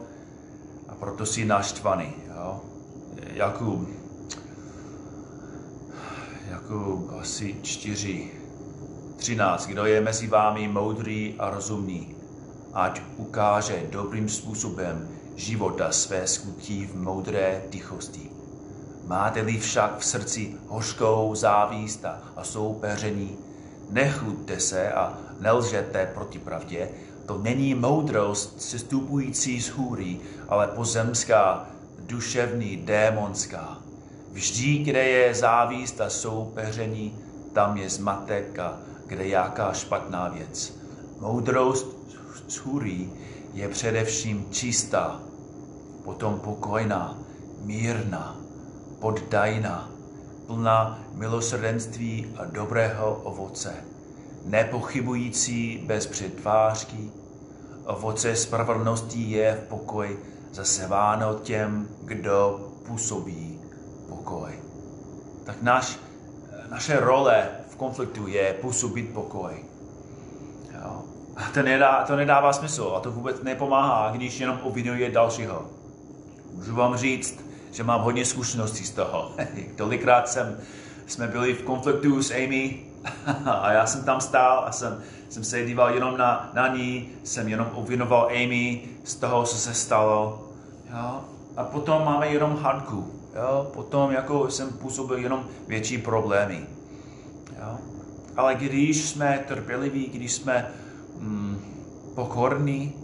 a 0.88 0.94
proto 0.94 1.26
jsi 1.26 1.44
naštvaný. 1.44 2.14
Jo? 2.36 2.60
Jakub, 3.32 3.88
Jakub 6.50 7.12
asi 7.20 7.56
čtyři, 7.62 8.30
třináct. 9.20 9.66
Kdo 9.66 9.84
je 9.84 10.00
mezi 10.00 10.26
vámi 10.26 10.68
moudrý 10.68 11.34
a 11.38 11.50
rozumný, 11.50 12.16
ať 12.72 13.02
ukáže 13.16 13.82
dobrým 13.90 14.28
způsobem 14.28 15.08
života 15.36 15.92
své 15.92 16.26
skutky 16.26 16.86
v 16.86 16.96
moudré 16.96 17.62
tichosti. 17.70 18.30
Máte-li 19.06 19.58
však 19.58 19.98
v 19.98 20.04
srdci 20.04 20.54
hořkou 20.68 21.34
závíst 21.34 22.04
a 22.04 22.42
soupeření, 22.42 23.36
nechluďte 23.90 24.60
se 24.60 24.92
a 24.92 25.18
nelžete 25.40 26.10
proti 26.14 26.38
pravdě, 26.38 26.88
to 27.26 27.38
není 27.38 27.74
moudrost 27.74 28.62
sestupující 28.62 29.60
z 29.60 29.68
hůry, 29.68 30.18
ale 30.48 30.66
pozemská, 30.66 31.66
duševní, 32.06 32.76
démonská. 32.76 33.78
Vždy, 34.32 34.78
kde 34.78 35.04
je 35.04 35.34
závíst 35.34 36.00
a 36.00 36.10
soupeření, 36.10 37.14
tam 37.52 37.76
je 37.76 37.90
zmatek 37.90 38.58
a 38.58 38.78
kde 39.10 39.28
jaká 39.28 39.72
špatná 39.72 40.28
věc. 40.28 40.74
Moudrost 41.20 41.86
hůry 42.64 43.08
je 43.54 43.68
především 43.68 44.46
čistá, 44.50 45.20
potom 46.04 46.40
pokojná, 46.40 47.18
mírná, 47.64 48.36
poddajná, 49.00 49.90
plná 50.46 50.98
milosrdenství 51.14 52.34
a 52.36 52.44
dobrého 52.44 53.14
ovoce, 53.24 53.74
nepochybující 54.44 55.82
bez 55.86 56.06
předvářky. 56.06 57.10
Ovoce 57.84 58.36
spravedlnosti 58.36 59.22
je 59.22 59.62
v 59.64 59.68
pokoj 59.68 60.18
zaseváno 60.52 61.34
těm, 61.34 61.88
kdo 62.04 62.60
působí 62.86 63.60
pokoj. 64.08 64.52
Tak 65.44 65.62
naš, 65.62 65.98
naše 66.70 67.00
role 67.00 67.48
konfliktu 67.80 68.26
je 68.26 68.54
působit 68.60 69.14
pokoj. 69.14 69.52
Jo. 70.74 71.02
A 71.36 71.42
to, 71.54 71.62
nedá, 71.62 72.04
to 72.06 72.16
nedává 72.16 72.52
smysl 72.52 72.92
a 72.96 73.00
to 73.00 73.10
vůbec 73.10 73.42
nepomáhá, 73.42 74.10
když 74.10 74.40
jenom 74.40 74.58
obvinuje 74.62 75.10
dalšího. 75.10 75.64
Můžu 76.54 76.74
vám 76.74 76.96
říct, 76.96 77.40
že 77.72 77.82
mám 77.84 78.00
hodně 78.02 78.24
zkušeností 78.24 78.84
z 78.84 78.90
toho. 78.90 79.32
Tolikrát 79.76 80.28
jsem, 80.28 80.58
jsme 81.06 81.26
byli 81.26 81.54
v 81.54 81.62
konfliktu 81.62 82.22
s 82.22 82.30
Amy 82.30 82.80
a 83.46 83.72
já 83.72 83.86
jsem 83.86 84.04
tam 84.04 84.20
stál 84.20 84.64
a 84.66 84.72
jsem, 84.72 85.02
jsem 85.28 85.44
se 85.44 85.64
díval 85.64 85.94
jenom 85.94 86.16
na, 86.16 86.50
na 86.54 86.68
ní, 86.68 87.08
jsem 87.24 87.48
jenom 87.48 87.70
obvinoval 87.74 88.28
Amy 88.28 88.82
z 89.04 89.14
toho, 89.14 89.42
co 89.44 89.56
se 89.56 89.74
stalo. 89.74 90.48
Jo? 90.90 91.20
a 91.56 91.64
potom 91.64 92.04
máme 92.04 92.28
jenom 92.28 92.56
hadku. 92.56 93.12
Jo? 93.34 93.70
Potom 93.74 94.12
jako 94.12 94.50
jsem 94.50 94.68
působil 94.72 95.18
jenom 95.18 95.44
větší 95.68 95.98
problémy. 95.98 96.79
Ale 98.40 98.54
když 98.54 99.08
jsme 99.08 99.44
trpěliví, 99.48 100.06
když 100.06 100.32
jsme 100.32 100.70
mm, 101.18 101.58
pokorní 102.14 102.94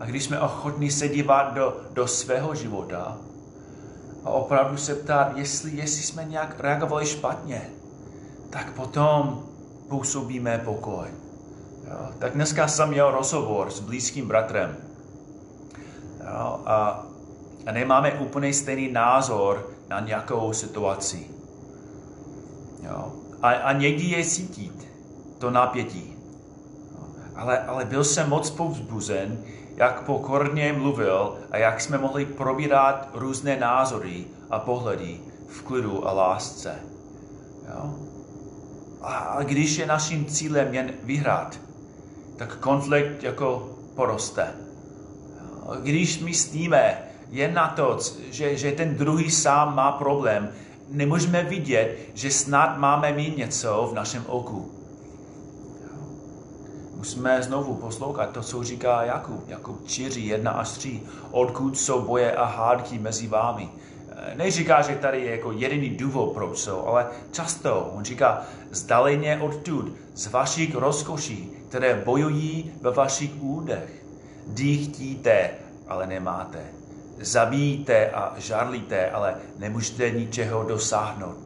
a 0.00 0.04
když 0.04 0.24
jsme 0.24 0.40
ochotní 0.40 0.90
se 0.90 1.08
dívat 1.08 1.54
do, 1.54 1.80
do 1.92 2.06
svého 2.08 2.54
života 2.54 3.18
a 4.24 4.30
opravdu 4.30 4.76
se 4.76 4.94
ptát, 4.94 5.36
jestli, 5.36 5.70
jestli 5.70 6.02
jsme 6.02 6.24
nějak 6.24 6.60
reagovali 6.60 7.06
špatně, 7.06 7.70
tak 8.50 8.72
potom 8.72 9.42
působíme 9.88 10.58
pokoj. 10.64 11.08
Jo? 11.90 12.08
Tak 12.18 12.32
dneska 12.32 12.68
jsem 12.68 12.88
měl 12.88 13.10
rozhovor 13.10 13.70
s 13.70 13.80
blízkým 13.80 14.28
bratrem. 14.28 14.76
Jo? 16.20 16.60
A, 16.66 17.06
a 17.66 17.72
nemáme 17.72 18.12
úplně 18.12 18.54
stejný 18.54 18.92
názor 18.92 19.70
na 19.88 20.00
nějakou 20.00 20.52
situaci. 20.52 21.26
Jo? 22.82 23.12
A, 23.42 23.50
a 23.50 23.72
někdy 23.72 24.04
je 24.04 24.24
cítit 24.24 24.88
to 25.38 25.50
napětí. 25.50 26.16
Jo? 26.92 27.06
Ale, 27.36 27.58
ale 27.58 27.84
byl 27.84 28.04
jsem 28.04 28.28
moc 28.28 28.50
povzbuzen, 28.50 29.38
jak 29.76 30.02
pokorně 30.02 30.72
mluvil 30.72 31.38
a 31.50 31.56
jak 31.56 31.80
jsme 31.80 31.98
mohli 31.98 32.26
probírat 32.26 33.08
různé 33.14 33.56
názory 33.56 34.24
a 34.50 34.58
pohledy 34.58 35.20
v 35.48 35.62
klidu 35.62 36.08
a 36.08 36.12
lásce. 36.12 36.74
Jo? 37.68 37.94
A 39.02 39.38
když 39.42 39.76
je 39.76 39.86
naším 39.86 40.26
cílem 40.26 40.74
jen 40.74 40.92
vyhrát, 41.02 41.60
tak 42.36 42.56
konflikt 42.56 43.22
jako 43.22 43.78
poroste. 43.94 44.54
Když 45.82 46.20
myslíme 46.20 46.98
jen 47.30 47.54
na 47.54 47.68
to, 47.68 47.98
že, 48.30 48.56
že 48.56 48.72
ten 48.72 48.94
druhý 48.94 49.30
sám 49.30 49.74
má 49.74 49.92
problém, 49.92 50.52
nemůžeme 50.88 51.42
vidět, 51.42 51.98
že 52.14 52.30
snad 52.30 52.78
máme 52.78 53.12
mít 53.12 53.36
něco 53.36 53.88
v 53.92 53.94
našem 53.94 54.24
oku. 54.26 54.70
Musíme 56.96 57.42
znovu 57.42 57.74
poslouchat 57.74 58.30
to, 58.30 58.42
co 58.42 58.64
říká 58.64 59.02
Jakub. 59.02 59.48
Jakub 59.48 59.86
4, 59.86 60.20
1 60.20 60.50
až 60.50 60.70
3. 60.70 61.00
Odkud 61.30 61.78
jsou 61.78 62.02
boje 62.02 62.32
a 62.32 62.44
hádky 62.44 62.98
mezi 62.98 63.26
vámi? 63.26 63.68
Neříká, 64.34 64.82
že 64.82 64.96
tady 64.96 65.20
je 65.20 65.30
jako 65.30 65.52
jediný 65.52 65.88
důvod, 65.88 66.32
proč 66.32 66.58
jsou, 66.58 66.86
ale 66.86 67.06
často 67.32 67.90
on 67.94 68.04
říká, 68.04 68.42
zdaleně 68.70 69.38
odtud, 69.40 69.92
z 70.14 70.26
vašich 70.26 70.74
rozkoší, 70.74 71.50
které 71.68 72.02
bojují 72.04 72.72
ve 72.80 72.90
vašich 72.90 73.30
údech. 73.40 74.04
Dýchtíte, 74.46 75.50
ale 75.88 76.06
nemáte. 76.06 76.77
Zabíjíte 77.20 78.10
a 78.10 78.34
žarlíte, 78.36 79.10
ale 79.10 79.34
nemůžete 79.58 80.10
ničeho 80.10 80.64
dosáhnout. 80.64 81.36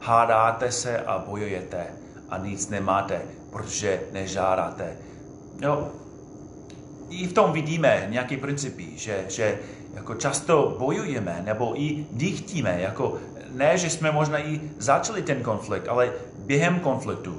Hádáte 0.00 0.72
se 0.72 0.98
a 0.98 1.24
bojujete 1.28 1.86
a 2.28 2.38
nic 2.38 2.68
nemáte, 2.68 3.22
protože 3.50 4.00
nežádáte. 4.12 4.96
No, 5.60 5.88
i 7.10 7.26
v 7.26 7.32
tom 7.32 7.52
vidíme 7.52 8.06
nějaký 8.08 8.36
principy, 8.36 8.86
že, 8.96 9.24
že 9.28 9.58
jako 9.94 10.14
často 10.14 10.76
bojujeme 10.78 11.42
nebo 11.44 11.80
i 11.80 12.06
dýchtíme, 12.12 12.80
jako 12.80 13.18
ne, 13.52 13.78
že 13.78 13.90
jsme 13.90 14.12
možná 14.12 14.38
i 14.38 14.60
začali 14.78 15.22
ten 15.22 15.42
konflikt, 15.42 15.88
ale 15.88 16.12
během 16.38 16.80
konfliktu 16.80 17.38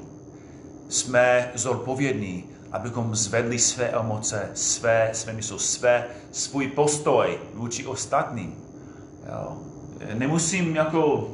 jsme 0.90 1.52
zodpovědní, 1.56 2.46
abychom 2.72 3.16
zvedli 3.16 3.60
své 3.60 3.90
emoce, 3.90 4.50
své, 4.54 5.10
své 5.14 5.34
mysl, 5.34 5.60
své, 5.60 6.06
svůj 6.32 6.68
postoj 6.68 7.40
vůči 7.54 7.86
ostatním. 7.86 8.56
Jo. 9.30 9.58
Nemusím 10.14 10.76
jako 10.76 11.32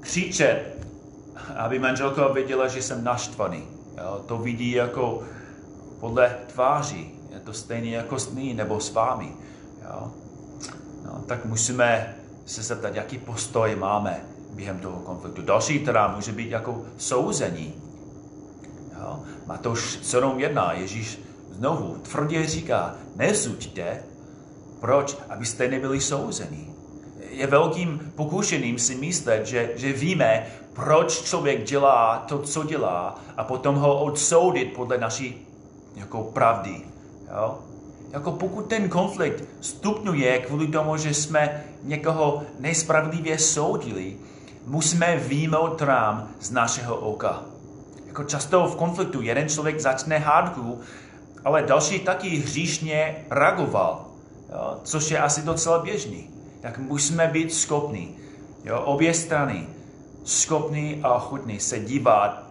křičet, 0.00 0.86
aby 1.56 1.78
manželka 1.78 2.28
věděla, 2.28 2.68
že 2.68 2.82
jsem 2.82 3.04
naštvaný. 3.04 3.62
Jo. 3.98 4.24
To 4.26 4.38
vidí 4.38 4.70
jako 4.70 5.22
podle 6.00 6.36
tváří. 6.52 7.14
Je 7.32 7.40
to 7.40 7.52
stejné 7.52 7.88
jako 7.88 8.18
s 8.18 8.32
ní 8.32 8.54
nebo 8.54 8.80
s 8.80 8.92
vámi. 8.92 9.32
Jo. 9.84 10.12
No, 11.04 11.24
tak 11.26 11.44
musíme 11.44 12.16
se 12.46 12.62
zeptat, 12.62 12.94
jaký 12.94 13.18
postoj 13.18 13.76
máme 13.76 14.20
během 14.50 14.78
toho 14.78 15.00
konfliktu. 15.00 15.42
Další 15.42 15.78
teda 15.78 16.08
může 16.08 16.32
být 16.32 16.50
jako 16.50 16.84
souzení. 16.98 17.74
Jo? 19.00 19.22
Matouš 19.46 19.98
7.1, 20.02 20.70
Ježíš 20.80 21.18
znovu 21.52 21.96
tvrdě 22.02 22.46
říká, 22.46 22.94
nesuďte, 23.16 24.02
proč? 24.80 25.16
Abyste 25.28 25.68
nebyli 25.68 26.00
souzení. 26.00 26.74
Je 27.30 27.46
velkým 27.46 28.12
pokušením 28.16 28.78
si 28.78 28.94
myslet, 28.94 29.46
že, 29.46 29.70
že 29.76 29.92
víme, 29.92 30.46
proč 30.72 31.22
člověk 31.22 31.64
dělá 31.64 32.24
to, 32.28 32.38
co 32.38 32.64
dělá 32.64 33.20
a 33.36 33.44
potom 33.44 33.74
ho 33.74 34.02
odsoudit 34.02 34.72
podle 34.72 34.98
naší 34.98 35.46
jako 35.96 36.22
pravdy. 36.22 36.82
Jo? 37.36 37.58
Jako 38.12 38.32
pokud 38.32 38.66
ten 38.66 38.88
konflikt 38.88 39.44
stupňuje 39.60 40.38
kvůli 40.38 40.66
tomu, 40.66 40.96
že 40.96 41.14
jsme 41.14 41.64
někoho 41.82 42.42
nespravedlivě 42.58 43.38
soudili, 43.38 44.16
musíme 44.66 45.16
výjmout 45.16 45.82
rám 45.82 46.28
z 46.40 46.50
našeho 46.50 46.96
oka. 46.96 47.49
Jako 48.10 48.24
často 48.24 48.66
v 48.66 48.76
konfliktu 48.76 49.22
jeden 49.22 49.48
člověk 49.48 49.80
začne 49.80 50.18
hádku, 50.18 50.80
ale 51.44 51.62
další 51.62 52.00
taky 52.00 52.28
hříšně 52.28 53.24
reagoval, 53.30 54.06
jo, 54.52 54.80
což 54.84 55.10
je 55.10 55.18
asi 55.18 55.42
docela 55.42 55.78
běžný. 55.78 56.30
Tak 56.60 56.78
musíme 56.78 57.26
být 57.26 57.54
schopni, 57.54 58.14
jo, 58.64 58.80
obě 58.80 59.14
strany, 59.14 59.66
schopni 60.24 61.00
a 61.02 61.14
ochotní 61.14 61.60
se 61.60 61.78
dívat 61.78 62.42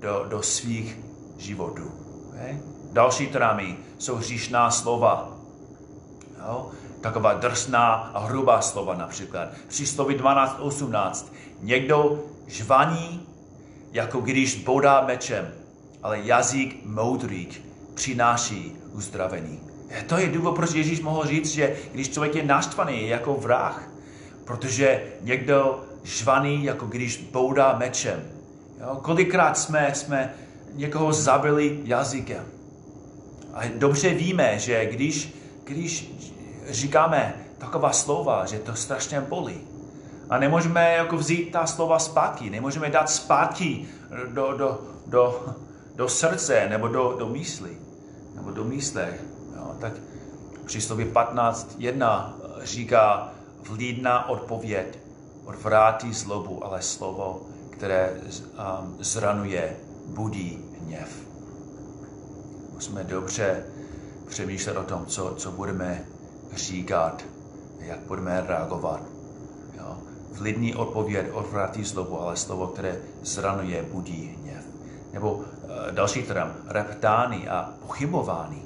do, 0.00 0.24
do 0.28 0.42
svých 0.42 0.98
životů. 1.38 1.90
Okay? 2.28 2.60
Další 2.92 3.26
trámy 3.26 3.76
jsou 3.98 4.14
hříšná 4.14 4.70
slova. 4.70 5.32
Jo? 6.46 6.70
Taková 7.00 7.32
drsná 7.34 7.92
a 7.92 8.18
hrubá 8.18 8.60
slova 8.60 8.94
například. 8.94 9.48
Přísloví 9.68 10.14
12.18. 10.14 11.26
Někdo 11.60 12.24
žvaní, 12.46 13.26
jako 13.92 14.20
když 14.20 14.64
bodá 14.64 15.00
mečem, 15.06 15.52
ale 16.02 16.20
jazyk 16.20 16.76
moudrých 16.84 17.62
přináší 17.94 18.76
uzdravení. 18.92 19.60
To 20.06 20.18
je 20.18 20.28
důvod, 20.28 20.54
proč 20.54 20.74
Ježíš 20.74 21.00
mohl 21.00 21.26
říct, 21.26 21.50
že 21.50 21.76
když 21.92 22.08
člověk 22.08 22.34
je 22.34 22.44
naštvaný, 22.44 23.02
je 23.02 23.08
jako 23.08 23.34
vrah. 23.34 23.88
Protože 24.44 25.02
někdo 25.20 25.84
žvaný, 26.04 26.64
jako 26.64 26.86
když 26.86 27.16
boudá 27.32 27.78
mečem. 27.78 28.24
Jo? 28.80 28.98
Kolikrát 29.02 29.58
jsme, 29.58 29.94
jsme 29.94 30.34
někoho 30.74 31.12
zabili 31.12 31.80
jazykem. 31.84 32.44
A 33.54 33.60
dobře 33.76 34.14
víme, 34.14 34.58
že 34.58 34.86
když, 34.86 35.34
když 35.64 36.12
říkáme 36.68 37.34
taková 37.58 37.92
slova, 37.92 38.46
že 38.46 38.58
to 38.58 38.74
strašně 38.74 39.20
bolí. 39.20 39.60
A 40.30 40.38
nemůžeme 40.38 40.92
jako 40.92 41.16
vzít 41.16 41.52
ta 41.52 41.66
slova 41.66 41.98
zpátky, 41.98 42.50
nemůžeme 42.50 42.90
dát 42.90 43.10
zpátky 43.10 43.88
do, 44.32 44.52
do, 44.56 44.80
do, 45.06 45.46
do 45.94 46.08
srdce 46.08 46.66
nebo 46.68 46.88
do, 46.88 47.16
do 47.18 47.28
mysli, 47.28 47.76
nebo 48.34 48.50
do 48.50 48.64
myslech. 48.64 49.24
Jo, 49.56 49.74
tak 49.80 49.92
přísloví 50.64 51.04
15.1 51.04 52.32
říká, 52.62 53.32
vlídná 53.68 54.28
odpověď 54.28 54.98
odvrátí 55.44 56.12
zlobu, 56.12 56.64
ale 56.64 56.82
slovo, 56.82 57.42
které 57.70 58.12
um, 58.12 58.96
zranuje, 59.00 59.76
budí 60.06 60.64
hněv 60.82 61.26
musíme 62.76 63.04
dobře 63.04 63.64
přemýšlet 64.28 64.76
o 64.76 64.82
tom, 64.82 65.06
co, 65.06 65.34
co 65.34 65.52
budeme 65.52 66.04
říkat, 66.52 67.24
jak 67.78 67.98
budeme 67.98 68.44
reagovat. 68.46 69.00
Jo? 69.76 69.98
Vlidný 70.38 70.74
odpověď 70.74 71.26
odvrátí 71.32 71.84
slovo, 71.84 72.20
ale 72.20 72.36
slovo, 72.36 72.66
které 72.66 72.96
zranuje, 73.22 73.82
budí 73.92 74.36
hněv. 74.40 74.64
Nebo 75.12 75.32
uh, 75.32 75.44
další 75.90 76.22
term, 76.22 76.52
reptány 76.68 77.48
a 77.48 77.72
pochybování. 77.86 78.62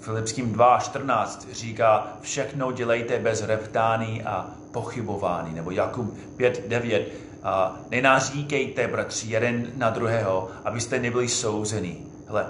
Filipským 0.00 0.54
2.14 0.54 1.52
říká, 1.52 2.16
všechno 2.20 2.72
dělejte 2.72 3.18
bez 3.18 3.42
reptány 3.42 4.22
a 4.24 4.50
pochybování. 4.72 5.54
Nebo 5.54 5.70
Jakub 5.70 6.14
5.9, 6.36 7.04
uh, 7.04 7.76
nenáříkejte, 7.90 8.88
bratři, 8.88 9.28
jeden 9.28 9.66
na 9.76 9.90
druhého, 9.90 10.48
abyste 10.64 10.98
nebyli 10.98 11.28
souzeni. 11.28 11.96
Hele, 12.28 12.46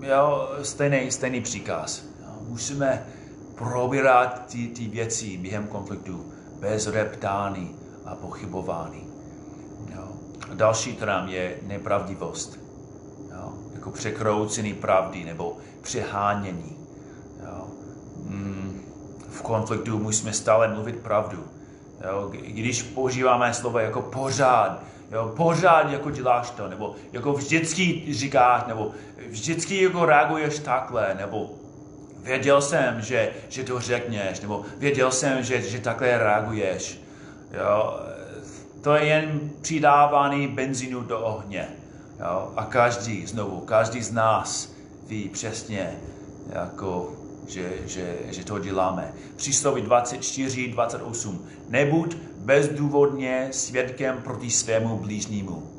jo, 0.00 0.48
stejný, 0.62 1.10
stejný 1.10 1.40
příkaz. 1.40 2.04
Musíme 2.48 3.06
probírat 3.54 4.46
ty, 4.52 4.68
ty 4.68 4.86
věci 4.86 5.36
během 5.36 5.66
konfliktu 5.66 6.32
bez 6.60 6.86
reptání 6.86 7.81
a 8.06 8.14
pochybování. 8.14 9.06
Jo. 9.94 10.08
A 10.50 10.54
další 10.54 10.96
trám 10.96 11.28
je 11.28 11.56
nepravdivost. 11.62 12.58
Jo, 13.30 13.52
jako 13.74 13.90
překroucený 13.90 14.74
pravdy 14.74 15.24
nebo 15.24 15.56
přehánění. 15.82 16.76
Jo. 17.46 17.66
Mm, 18.28 18.80
v 19.28 19.42
konfliktu 19.42 19.98
musíme 19.98 20.32
stále 20.32 20.68
mluvit 20.68 20.96
pravdu. 20.96 21.44
Jo, 22.10 22.28
když 22.32 22.82
používáme 22.82 23.54
slovo 23.54 23.78
jako 23.78 24.02
pořád, 24.02 24.82
jo, 25.12 25.32
pořád 25.36 25.90
jako 25.90 26.10
děláš 26.10 26.50
to, 26.50 26.68
nebo 26.68 26.94
jako 27.12 27.32
vždycky 27.32 28.14
říkáš, 28.14 28.64
nebo 28.66 28.90
vždycky 29.28 29.82
jako 29.82 30.04
reaguješ 30.04 30.58
takhle, 30.58 31.14
nebo 31.18 31.50
věděl 32.22 32.62
jsem, 32.62 33.00
že, 33.00 33.32
že 33.48 33.64
to 33.64 33.80
řekneš, 33.80 34.40
nebo 34.40 34.64
věděl 34.78 35.10
jsem, 35.10 35.42
že, 35.42 35.62
že 35.62 35.78
takhle 35.78 36.18
reaguješ. 36.18 37.01
Jo, 37.52 38.00
to 38.80 38.94
je 38.94 39.04
jen 39.04 39.50
přidávání 39.62 40.48
benzínu 40.48 41.00
do 41.00 41.20
ohně. 41.20 41.68
Jo? 42.20 42.52
A 42.56 42.64
každý, 42.64 43.26
znovu, 43.26 43.60
každý 43.60 44.02
z 44.02 44.12
nás 44.12 44.72
ví 45.06 45.28
přesně, 45.28 45.96
jako, 46.52 47.12
že, 47.48 47.72
že, 47.86 48.16
že 48.30 48.44
to 48.44 48.58
děláme. 48.58 49.12
Přísloví 49.36 49.82
24, 49.82 50.68
28. 50.68 51.46
Nebuď 51.68 52.16
bezdůvodně 52.36 53.48
svědkem 53.50 54.22
proti 54.22 54.50
svému 54.50 54.96
blížnímu. 54.96 55.70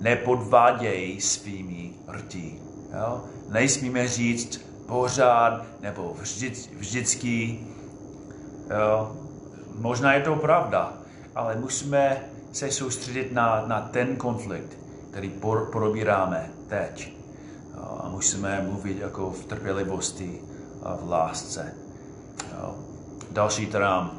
Nepodváděj 0.00 1.20
svými 1.20 1.90
rtí. 2.08 2.58
Jo? 2.98 3.24
Nejsmíme 3.48 4.08
říct 4.08 4.60
pořád 4.86 5.64
nebo 5.80 6.16
vždy, 6.20 6.52
vždycky. 6.76 7.60
Jo? 8.70 9.16
Možná 9.78 10.14
je 10.14 10.22
to 10.22 10.36
pravda, 10.36 10.97
ale 11.38 11.56
musíme 11.56 12.24
se 12.52 12.70
soustředit 12.70 13.32
na, 13.32 13.64
na 13.66 13.80
ten 13.80 14.16
konflikt, 14.16 14.78
který 15.10 15.30
por, 15.30 15.70
probíráme 15.70 16.50
teď. 16.68 17.12
A 17.74 18.08
musíme 18.08 18.62
mluvit 18.62 18.98
jako 18.98 19.30
v 19.30 19.44
trpělivosti 19.44 20.40
a 20.82 20.96
v 20.96 21.08
lásce. 21.10 21.74
Jo. 22.58 22.74
Další 23.30 23.66
teda 23.66 24.10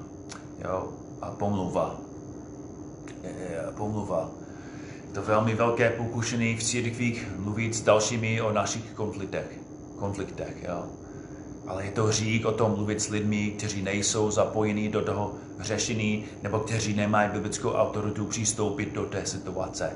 jo, 0.63 0.93
a 1.21 1.32
pomluva. 1.32 1.95
Pomluva. 3.77 4.29
Je 5.08 5.13
to 5.13 5.21
velmi 5.21 5.55
velké 5.55 5.89
pokušení 5.89 6.58
v 6.58 6.63
církvích 6.63 7.27
mluvit 7.38 7.75
s 7.75 7.82
dalšími 7.82 8.41
o 8.41 8.51
našich 8.51 8.93
konfliktech. 8.93 9.60
konfliktech 9.99 10.63
jo. 10.67 10.86
Ale 11.67 11.86
je 11.86 11.91
to 11.91 12.04
hřík 12.04 12.45
o 12.45 12.52
tom 12.52 12.72
mluvit 12.72 13.02
s 13.02 13.10
lidmi, 13.10 13.54
kteří 13.58 13.82
nejsou 13.82 14.32
zapojení 14.32 14.89
do 14.89 15.02
toho 15.02 15.34
řešení, 15.60 16.26
nebo 16.43 16.60
kteří 16.60 16.93
nemají 16.93 17.30
biblickou 17.30 17.72
autoritu 17.72 18.26
přistoupit 18.26 18.93
do 18.93 19.06
té 19.06 19.26
situace. 19.26 19.91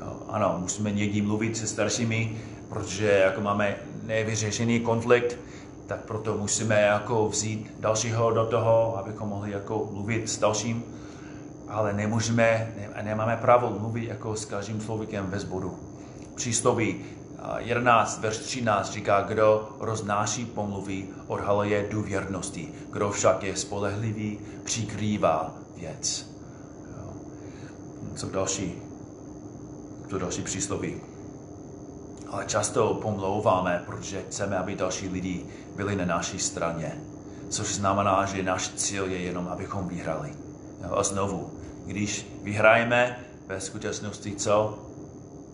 Jo, 0.00 0.16
ano, 0.28 0.56
musíme 0.60 0.90
někdy 0.90 1.22
mluvit 1.22 1.56
se 1.56 1.66
staršími, 1.66 2.36
protože 2.68 3.06
jako 3.06 3.40
máme 3.40 3.76
nevyřešený 4.02 4.80
konflikt, 4.80 5.38
tak 5.86 6.04
proto 6.04 6.36
musíme 6.36 6.80
jako 6.80 7.28
vzít 7.28 7.70
dalšího 7.80 8.30
do 8.30 8.46
toho, 8.46 8.98
abychom 8.98 9.28
mohli 9.28 9.50
jako 9.50 9.88
mluvit 9.92 10.30
s 10.30 10.38
dalším, 10.38 10.84
ale 11.68 11.92
nemůžeme, 11.92 12.72
ne, 12.76 13.02
nemáme 13.02 13.36
právo 13.36 13.78
mluvit 13.80 14.08
jako 14.08 14.36
s 14.36 14.44
každým 14.44 14.80
člověkem 14.80 15.26
bez 15.26 15.44
bodu. 15.44 15.78
Přísloví 16.34 16.96
11, 17.58 18.20
verš 18.20 18.38
13 18.38 18.92
říká, 18.92 19.22
kdo 19.22 19.76
roznáší 19.80 20.44
pomluvy, 20.44 21.08
odhaluje 21.26 21.88
důvěrnosti. 21.90 22.72
Kdo 22.92 23.10
však 23.10 23.42
je 23.42 23.56
spolehlivý, 23.56 24.38
přikrývá 24.64 25.54
věc. 25.76 26.30
Co 28.14 28.30
další? 28.30 28.82
Co 30.10 30.18
další 30.18 30.42
přísloví? 30.42 31.00
Ale 32.28 32.44
často 32.46 32.94
pomlouváme, 32.94 33.82
protože 33.86 34.22
chceme, 34.22 34.58
aby 34.58 34.74
další 34.74 35.08
lidi 35.08 35.46
byli 35.76 35.96
na 35.96 36.04
naší 36.04 36.38
straně. 36.38 37.00
Což 37.48 37.74
znamená, 37.74 38.24
že 38.26 38.42
náš 38.42 38.68
cíl 38.68 39.04
je 39.06 39.18
jenom, 39.18 39.48
abychom 39.48 39.88
vyhrali. 39.88 40.34
A 40.90 41.02
znovu, 41.02 41.50
když 41.86 42.26
vyhrajeme, 42.42 43.18
ve 43.46 43.60
skutečnosti 43.60 44.36
co? 44.36 44.78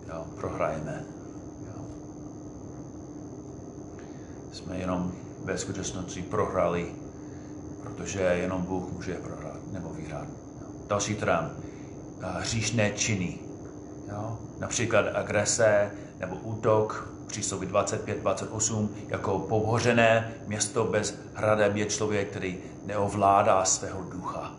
Jo, 0.09 0.27
prohrajeme. 0.37 1.16
Jsme 4.67 4.79
jenom 4.79 5.13
ve 5.45 5.59
skutečnosti 5.59 6.23
prohrali, 6.23 6.87
protože 7.83 8.21
jenom 8.21 8.63
Bůh 8.63 8.93
může 8.93 9.15
prohrát 9.15 9.73
nebo 9.73 9.89
vyhrát. 9.89 10.29
Další 10.89 11.15
trám, 11.15 11.51
hříšné 12.21 12.91
činy. 12.91 13.39
Jo? 14.13 14.39
Například 14.59 15.07
agrese 15.15 15.91
nebo 16.21 16.37
útok, 16.37 17.13
přísloví 17.27 17.67
25-28, 17.67 18.89
jako 19.09 19.39
pohořené 19.39 20.33
město 20.47 20.85
bez 20.85 21.15
hradeb 21.35 21.77
je 21.77 21.87
člověk, 21.87 22.31
který 22.31 22.59
neovládá 22.85 23.65
svého 23.65 24.03
ducha. 24.03 24.55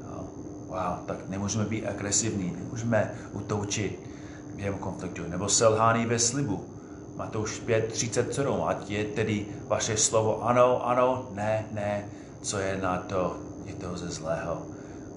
Jo? 0.00 0.28
Wow, 0.66 1.06
tak 1.06 1.28
nemůžeme 1.28 1.64
být 1.64 1.86
agresivní, 1.86 2.52
nemůžeme 2.56 3.14
utoučit 3.32 4.10
během 4.56 4.74
konfliktu. 4.74 5.22
Nebo 5.28 5.48
selhání 5.48 6.06
ve 6.06 6.18
slibu. 6.18 6.73
Matouš 7.16 7.62
5, 7.62 7.92
37, 7.92 8.62
ať 8.66 8.90
je 8.90 9.02
tedy 9.04 9.46
vaše 9.70 9.96
slovo 9.96 10.42
ano, 10.42 10.82
ano, 10.82 11.30
ne, 11.34 11.66
ne, 11.72 12.08
co 12.42 12.58
je 12.58 12.78
na 12.82 12.98
to, 12.98 13.38
je 13.66 13.74
to 13.74 13.96
ze 13.96 14.10
zlého, 14.10 14.66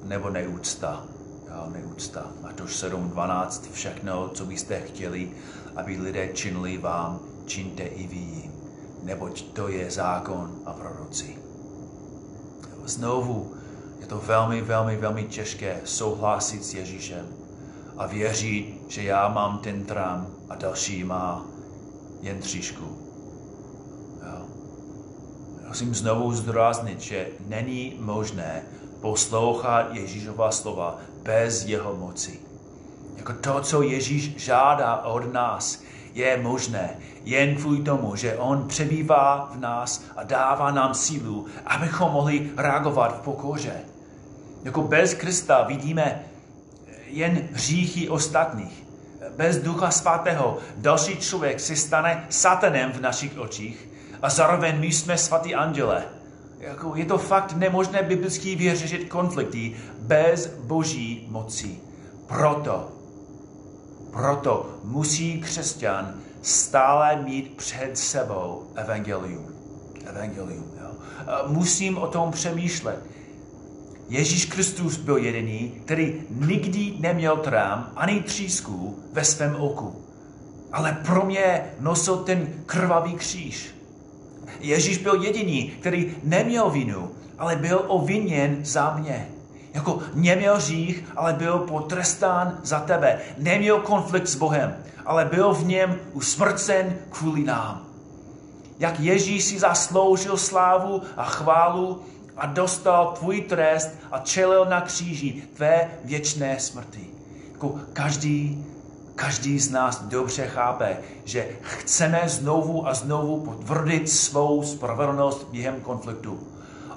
nebo 0.05 0.29
neúcta, 0.29 1.01
jo, 1.49 1.69
neúcta. 1.73 2.29
Matouš 2.41 2.75
7, 2.75 3.09
12, 3.09 3.71
všechno, 3.71 4.29
co 4.29 4.45
byste 4.45 4.81
chtěli, 4.81 5.31
aby 5.75 5.97
lidé 5.97 6.29
činili 6.33 6.77
vám, 6.77 7.19
čiňte 7.45 7.83
i 7.83 8.07
vy 8.07 8.15
jim, 8.15 8.51
neboť 9.03 9.41
to 9.57 9.67
je 9.67 9.91
zákon 9.91 10.61
a 10.65 10.73
proroci. 10.73 11.37
Znovu 12.85 13.53
je 13.99 14.05
to 14.07 14.17
velmi, 14.17 14.61
velmi, 14.61 14.95
velmi 14.95 15.23
těžké 15.23 15.81
souhlasit 15.83 16.63
s 16.65 16.73
Ježíšem 16.73 17.25
a 17.97 18.07
věřit, 18.07 18.85
že 18.87 19.03
já 19.03 19.27
mám 19.27 19.59
ten 19.59 19.83
trám 19.83 20.27
a 20.49 20.55
další 20.55 21.03
má 21.03 21.56
jen 22.21 22.39
tříšku. 22.39 22.83
Jo. 24.25 24.45
Musím 25.67 25.95
znovu 25.95 26.33
zdůraznit, 26.33 27.01
že 27.01 27.27
není 27.47 27.97
možné 27.99 28.61
poslouchat 29.01 29.93
Ježíšova 29.93 30.51
slova 30.51 30.99
bez 31.23 31.65
jeho 31.65 31.95
moci. 31.95 32.39
Jako 33.17 33.33
to, 33.33 33.61
co 33.61 33.81
Ježíš 33.81 34.37
žádá 34.37 35.01
od 35.01 35.33
nás, 35.33 35.81
je 36.13 36.37
možné 36.37 36.89
jen 37.25 37.55
kvůli 37.55 37.81
tomu, 37.81 38.15
že 38.15 38.37
On 38.37 38.67
přebývá 38.67 39.49
v 39.53 39.59
nás 39.59 40.03
a 40.15 40.23
dává 40.23 40.71
nám 40.71 40.93
sílu, 40.93 41.45
abychom 41.65 42.11
mohli 42.11 42.51
reagovat 42.57 43.17
v 43.17 43.23
pokoře. 43.23 43.73
Jako 44.63 44.81
bez 44.81 45.13
Krista 45.13 45.63
vidíme 45.63 46.23
jen 47.07 47.49
hříchy 47.53 48.09
ostatních 48.09 48.86
bez 49.37 49.57
Ducha 49.57 49.91
Svatého 49.91 50.57
další 50.77 51.17
člověk 51.17 51.59
se 51.59 51.75
stane 51.75 52.25
satanem 52.29 52.91
v 52.91 53.01
našich 53.01 53.39
očích 53.39 53.89
a 54.21 54.29
zároveň 54.29 54.79
my 54.79 54.87
jsme 54.87 55.17
svatý 55.17 55.55
anděle. 55.55 56.03
Jako 56.59 56.95
je 56.95 57.05
to 57.05 57.17
fakt 57.17 57.53
nemožné 57.53 58.03
biblicky 58.03 58.55
vyřešit 58.55 59.09
konflikty 59.09 59.75
bez 59.99 60.47
boží 60.47 61.27
moci. 61.29 61.79
Proto, 62.27 62.91
proto 64.11 64.69
musí 64.83 65.41
křesťan 65.41 66.15
stále 66.41 67.15
mít 67.15 67.57
před 67.57 67.97
sebou 67.97 68.71
evangelium. 68.75 69.45
Evangelium. 70.05 70.71
Jo. 70.81 70.91
Musím 71.47 71.97
o 71.97 72.07
tom 72.07 72.31
přemýšlet. 72.31 72.99
Ježíš 74.09 74.45
Kristus 74.45 74.97
byl 74.97 75.17
jediný, 75.17 75.71
který 75.85 76.21
nikdy 76.29 76.93
neměl 76.99 77.37
trám 77.37 77.91
ani 77.95 78.21
třísku 78.21 78.99
ve 79.13 79.25
svém 79.25 79.55
oku. 79.55 80.01
Ale 80.71 80.97
pro 81.05 81.25
mě 81.25 81.63
nosil 81.79 82.17
ten 82.17 82.47
krvavý 82.65 83.13
kříž. 83.13 83.75
Ježíš 84.59 84.97
byl 84.97 85.23
jediný, 85.23 85.69
který 85.69 86.15
neměl 86.23 86.69
vinu, 86.69 87.11
ale 87.37 87.55
byl 87.55 87.83
oviněn 87.87 88.57
za 88.63 88.95
mě. 88.97 89.27
Jako 89.73 89.99
neměl 90.13 90.59
řích, 90.59 91.03
ale 91.15 91.33
byl 91.33 91.59
potrestán 91.59 92.59
za 92.63 92.79
tebe. 92.79 93.19
Neměl 93.37 93.79
konflikt 93.79 94.27
s 94.27 94.35
Bohem, 94.35 94.75
ale 95.05 95.25
byl 95.25 95.53
v 95.53 95.65
něm 95.65 95.99
usmrcen 96.13 96.97
kvůli 97.09 97.43
nám. 97.43 97.87
Jak 98.79 98.99
Ježíš 98.99 99.43
si 99.43 99.59
zasloužil 99.59 100.37
slávu 100.37 101.01
a 101.17 101.23
chválu, 101.23 102.01
a 102.37 102.45
dostal 102.45 103.13
tvůj 103.17 103.41
trest 103.41 103.89
a 104.11 104.19
čelil 104.19 104.65
na 104.65 104.81
kříži 104.81 105.43
tvé 105.53 105.89
věčné 106.03 106.59
smrti. 106.59 107.07
Jako 107.51 107.79
každý, 107.93 108.65
každý 109.15 109.59
z 109.59 109.71
nás 109.71 110.01
dobře 110.01 110.47
chápe, 110.47 110.97
že 111.25 111.47
chceme 111.61 112.21
znovu 112.25 112.87
a 112.87 112.93
znovu 112.93 113.39
potvrdit 113.39 114.09
svou 114.09 114.63
spravedlnost 114.63 115.47
během 115.51 115.81
konfliktu. 115.81 116.47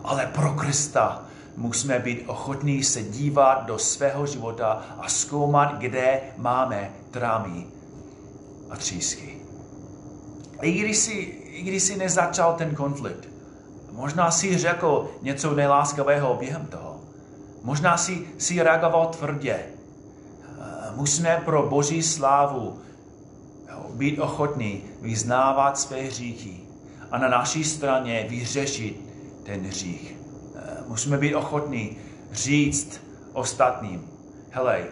Ale 0.05 0.26
pro 0.26 0.53
Krista 0.53 1.24
musíme 1.57 1.98
být 1.98 2.24
ochotní 2.26 2.85
se 2.85 3.03
dívat 3.03 3.66
do 3.66 3.79
svého 3.79 4.26
života 4.26 4.85
a 4.98 5.09
zkoumat, 5.09 5.79
kde 5.79 6.20
máme 6.37 6.90
trámy 7.11 7.66
a 8.70 8.76
třísky. 8.76 9.37
I 10.62 10.72
když 10.72 10.96
si, 10.96 11.12
i 11.50 11.62
když 11.62 11.83
si 11.83 11.96
nezačal 11.96 12.55
ten 12.55 12.74
konflikt, 12.74 13.30
Možná 14.01 14.31
si 14.31 14.59
řekl 14.59 15.11
něco 15.23 15.55
nejláskavého 15.55 16.35
během 16.35 16.67
toho. 16.67 17.01
Možná 17.63 17.97
si, 17.97 18.27
si 18.39 18.63
reagoval 18.63 19.07
tvrdě. 19.07 19.53
Eh, 19.53 19.67
musíme 20.95 21.43
pro 21.45 21.69
boží 21.69 22.03
slávu 22.03 22.81
být 23.95 24.19
ochotní 24.19 24.83
vyznávat 25.01 25.79
své 25.79 26.01
hříchy 26.01 26.61
a 27.11 27.19
na 27.19 27.29
naší 27.29 27.65
straně 27.65 28.27
vyřešit 28.29 29.01
ten 29.45 29.61
hřích. 29.61 30.17
Eh, 30.55 30.61
musíme 30.87 31.19
být 31.19 31.35
ochotní 31.35 31.97
říct 32.33 33.01
ostatním, 33.33 34.09
hele, 34.51 34.85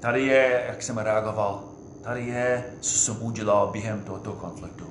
tady 0.00 0.26
je, 0.26 0.64
jak 0.68 0.82
jsem 0.82 0.98
reagoval, 0.98 1.62
tady 2.02 2.26
je, 2.26 2.64
co 2.80 2.98
jsem 2.98 3.22
udělal 3.22 3.66
během 3.72 4.00
tohoto 4.00 4.32
konfliktu. 4.32 4.85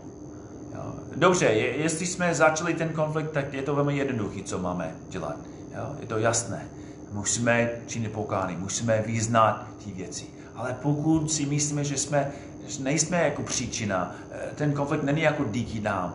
Dobře, 1.15 1.45
je, 1.45 1.77
jestli 1.77 2.05
jsme 2.05 2.35
začali 2.35 2.73
ten 2.73 2.89
konflikt, 2.89 3.31
tak 3.31 3.53
je 3.53 3.61
to 3.61 3.75
velmi 3.75 3.97
jednoduché, 3.97 4.43
co 4.43 4.59
máme 4.59 4.95
dělat. 5.09 5.35
Jo. 5.75 5.95
Je 5.99 6.07
to 6.07 6.17
jasné. 6.17 6.65
Musíme 7.11 7.69
činit 7.87 8.11
pokány, 8.11 8.55
musíme 8.55 9.03
vyznat 9.05 9.67
ty 9.85 9.91
věci. 9.91 10.25
Ale 10.55 10.75
pokud 10.81 11.31
si 11.31 11.45
myslíme, 11.45 11.83
že 11.83 11.97
jsme 11.97 12.31
že 12.67 12.83
nejsme 12.83 13.23
jako 13.23 13.43
příčina, 13.43 14.15
eh, 14.31 14.49
ten 14.55 14.73
konflikt 14.73 15.03
není 15.03 15.21
jako 15.21 15.45
díky 15.45 15.79
nám, 15.79 16.13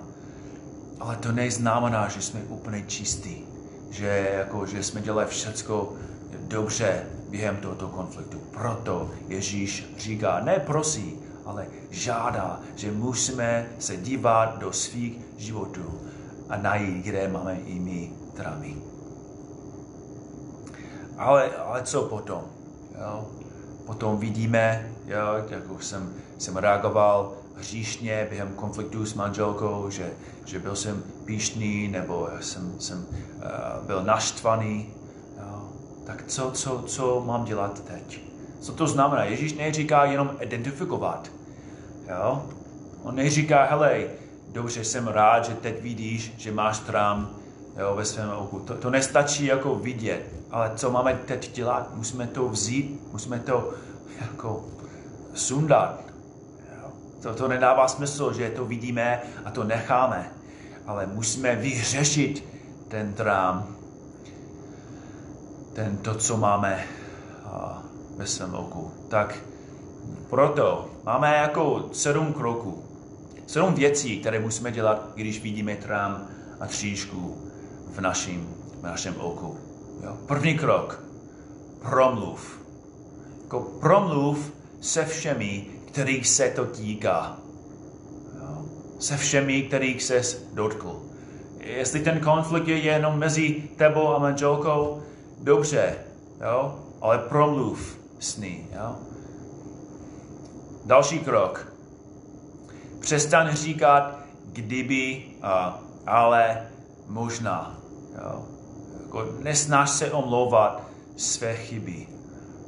ale 1.00 1.16
to 1.16 1.32
neznamená, 1.32 2.08
že 2.08 2.22
jsme 2.22 2.40
úplně 2.48 2.82
čistí, 2.86 3.44
že, 3.90 4.30
jako, 4.34 4.66
že 4.66 4.82
jsme 4.82 5.00
dělali 5.00 5.26
všecko 5.26 5.92
dobře 6.48 7.02
během 7.28 7.56
tohoto 7.56 7.88
konfliktu. 7.88 8.38
Proto 8.50 9.10
Ježíš 9.28 9.94
říká, 9.98 10.40
ne 10.40 10.58
prosí, 10.66 11.14
ale 11.44 11.66
žádá, 11.90 12.61
že 12.76 12.92
musíme 12.92 13.66
se 13.79 13.96
dívat 13.96 14.59
do 14.59 14.72
svých 14.72 15.18
životů 15.37 16.00
a 16.48 16.57
najít, 16.57 17.05
kde 17.05 17.29
máme 17.29 17.55
i 17.55 17.79
my 17.79 18.12
trámy. 18.35 18.76
Ale, 21.18 21.50
ale 21.57 21.83
co 21.83 22.03
potom? 22.03 22.42
Jo? 23.00 23.29
Potom 23.87 24.18
vidíme, 24.18 24.92
jo, 25.07 25.44
jak 25.48 25.70
už 25.70 25.85
jsem, 25.85 26.14
jsem 26.38 26.57
reagoval 26.57 27.33
hříšně 27.57 28.26
během 28.31 28.55
konfliktu 28.55 29.07
s 29.07 29.14
manželkou, 29.14 29.90
že, 29.90 30.12
že 30.44 30.59
byl 30.59 30.76
jsem 30.76 31.03
píšný 31.24 31.88
nebo 31.88 32.29
jsem, 32.40 32.81
jsem 32.81 32.98
uh, 32.98 33.87
byl 33.87 34.05
naštvaný. 34.05 34.94
Jo. 35.38 35.68
Tak 36.07 36.24
co, 36.26 36.50
co, 36.50 36.83
co 36.87 37.22
mám 37.26 37.44
dělat 37.44 37.85
teď? 37.85 38.29
Co 38.60 38.72
to 38.72 38.86
znamená? 38.86 39.24
Ježíš 39.24 39.54
neříká 39.54 40.04
jenom 40.04 40.36
identifikovat. 40.40 41.30
Jo? 42.08 42.42
On 43.02 43.14
neříká, 43.14 43.64
hele, 43.64 44.04
dobře, 44.48 44.84
jsem 44.84 45.08
rád, 45.08 45.44
že 45.44 45.54
teď 45.54 45.82
vidíš, 45.82 46.34
že 46.36 46.52
máš 46.52 46.78
trám 46.78 47.30
jo, 47.78 47.94
ve 47.94 48.04
svém 48.04 48.30
oku. 48.30 48.58
To, 48.58 48.74
to 48.74 48.90
nestačí 48.90 49.44
jako 49.44 49.74
vidět, 49.74 50.26
ale 50.50 50.72
co 50.76 50.90
máme 50.90 51.14
teď 51.14 51.52
dělat? 51.52 51.94
Musíme 51.94 52.26
to 52.26 52.48
vzít, 52.48 53.00
musíme 53.12 53.38
to 53.38 53.74
jako 54.20 54.64
sundat. 55.34 56.00
Jo. 56.76 56.90
To, 57.22 57.34
to 57.34 57.48
nedává 57.48 57.88
smysl, 57.88 58.32
že 58.32 58.50
to 58.50 58.64
vidíme 58.64 59.22
a 59.44 59.50
to 59.50 59.64
necháme, 59.64 60.30
ale 60.86 61.06
musíme 61.06 61.56
vyřešit 61.56 62.44
ten 62.88 63.12
trám, 63.12 63.76
ten 65.72 65.96
to, 65.96 66.14
co 66.14 66.36
máme 66.36 66.84
ve 68.20 68.26
svém 68.26 68.54
oku. 68.54 68.90
Tak 69.09 69.38
proto 70.30 70.90
máme 71.04 71.37
jako 71.37 71.88
sedm 71.92 72.33
kroků, 72.33 72.83
sedm 73.46 73.74
věcí, 73.74 74.20
které 74.20 74.40
musíme 74.40 74.72
dělat, 74.72 75.11
když 75.14 75.42
vidíme 75.42 75.76
trám 75.76 76.26
a 76.61 76.66
tříšku 76.66 77.38
v 77.94 78.00
našem, 78.00 78.48
v 78.80 78.83
našem 78.83 79.14
oku. 79.20 79.56
Jo? 80.04 80.16
První 80.26 80.59
krok, 80.59 81.04
promluv. 81.83 82.61
Jako 83.42 83.61
promluv 83.61 84.52
se 84.80 85.04
všemi, 85.04 85.66
kterých 85.87 86.28
se 86.28 86.50
to 86.50 86.64
týká. 86.64 87.37
Jo? 88.35 88.64
Se 88.98 89.16
všemi, 89.16 89.62
kterých 89.62 90.02
se 90.02 90.22
dotkl. 90.52 91.02
Jestli 91.59 92.00
ten 92.00 92.20
konflikt 92.20 92.68
je 92.68 92.78
jenom 92.78 93.18
mezi 93.18 93.68
tebou 93.76 94.09
a 94.09 94.18
manželkou, 94.18 95.02
dobře, 95.38 95.94
jo? 96.40 96.78
ale 97.00 97.18
promluv 97.18 97.99
s 98.20 98.37
ní. 98.37 98.66
Jo? 98.72 98.96
Další 100.85 101.18
krok. 101.18 101.72
Přestaň 103.00 103.56
říkat 103.56 104.18
kdyby, 104.44 105.22
a, 105.42 105.83
ale 106.06 106.66
možná. 107.09 107.78
Jo? 108.22 108.44
Jako, 109.02 109.26
nesnaž 109.38 109.90
se 109.90 110.11
omlouvat 110.12 110.83
své 111.16 111.54
chyby. 111.54 112.06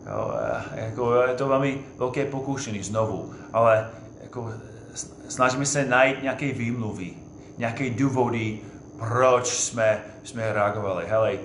Jo? 0.07 0.35
Jako, 0.75 1.15
je 1.15 1.35
to 1.35 1.49
velmi 1.49 1.85
velké 1.97 2.25
pokušení 2.25 2.83
znovu, 2.83 3.33
ale 3.53 3.91
jako, 4.23 4.53
snažíme 5.29 5.67
se 5.67 5.85
najít 5.85 6.23
nějaké 6.23 6.53
výmluvy, 6.53 7.15
nějaké 7.59 7.91
důvody, 7.91 8.61
proč 8.99 9.47
jsme, 9.47 10.05
jsme 10.25 10.53
reagovali. 10.53 11.07
Hele, 11.09 11.33
uh, 11.33 11.39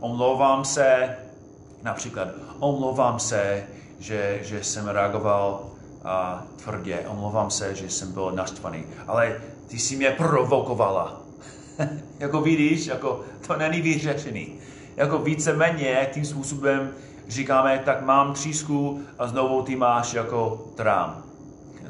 omlouvám 0.00 0.64
se, 0.64 1.16
například, 1.82 2.28
omlouvám 2.58 3.18
se, 3.20 3.64
že, 3.98 4.38
že 4.42 4.64
jsem 4.64 4.88
reagoval 4.88 5.60
uh, 5.62 6.62
tvrdě, 6.64 7.04
omlouvám 7.08 7.50
se, 7.50 7.74
že 7.74 7.90
jsem 7.90 8.12
byl 8.12 8.32
naštvaný, 8.32 8.84
ale 9.06 9.40
ty 9.66 9.78
jsi 9.78 9.96
mě 9.96 10.10
provokovala. 10.10 11.20
jako 12.18 12.40
vidíš, 12.40 12.86
jako 12.86 13.24
to 13.46 13.56
není 13.56 13.80
vyřešený. 13.80 14.54
Jako 14.96 15.18
víceméně 15.18 16.08
tím 16.12 16.24
způsobem 16.24 16.92
říkáme, 17.28 17.82
tak 17.84 18.04
mám 18.04 18.32
třísku 18.34 19.02
a 19.18 19.26
znovu 19.26 19.62
ty 19.62 19.76
máš 19.76 20.14
jako 20.14 20.64
trám. 20.74 21.22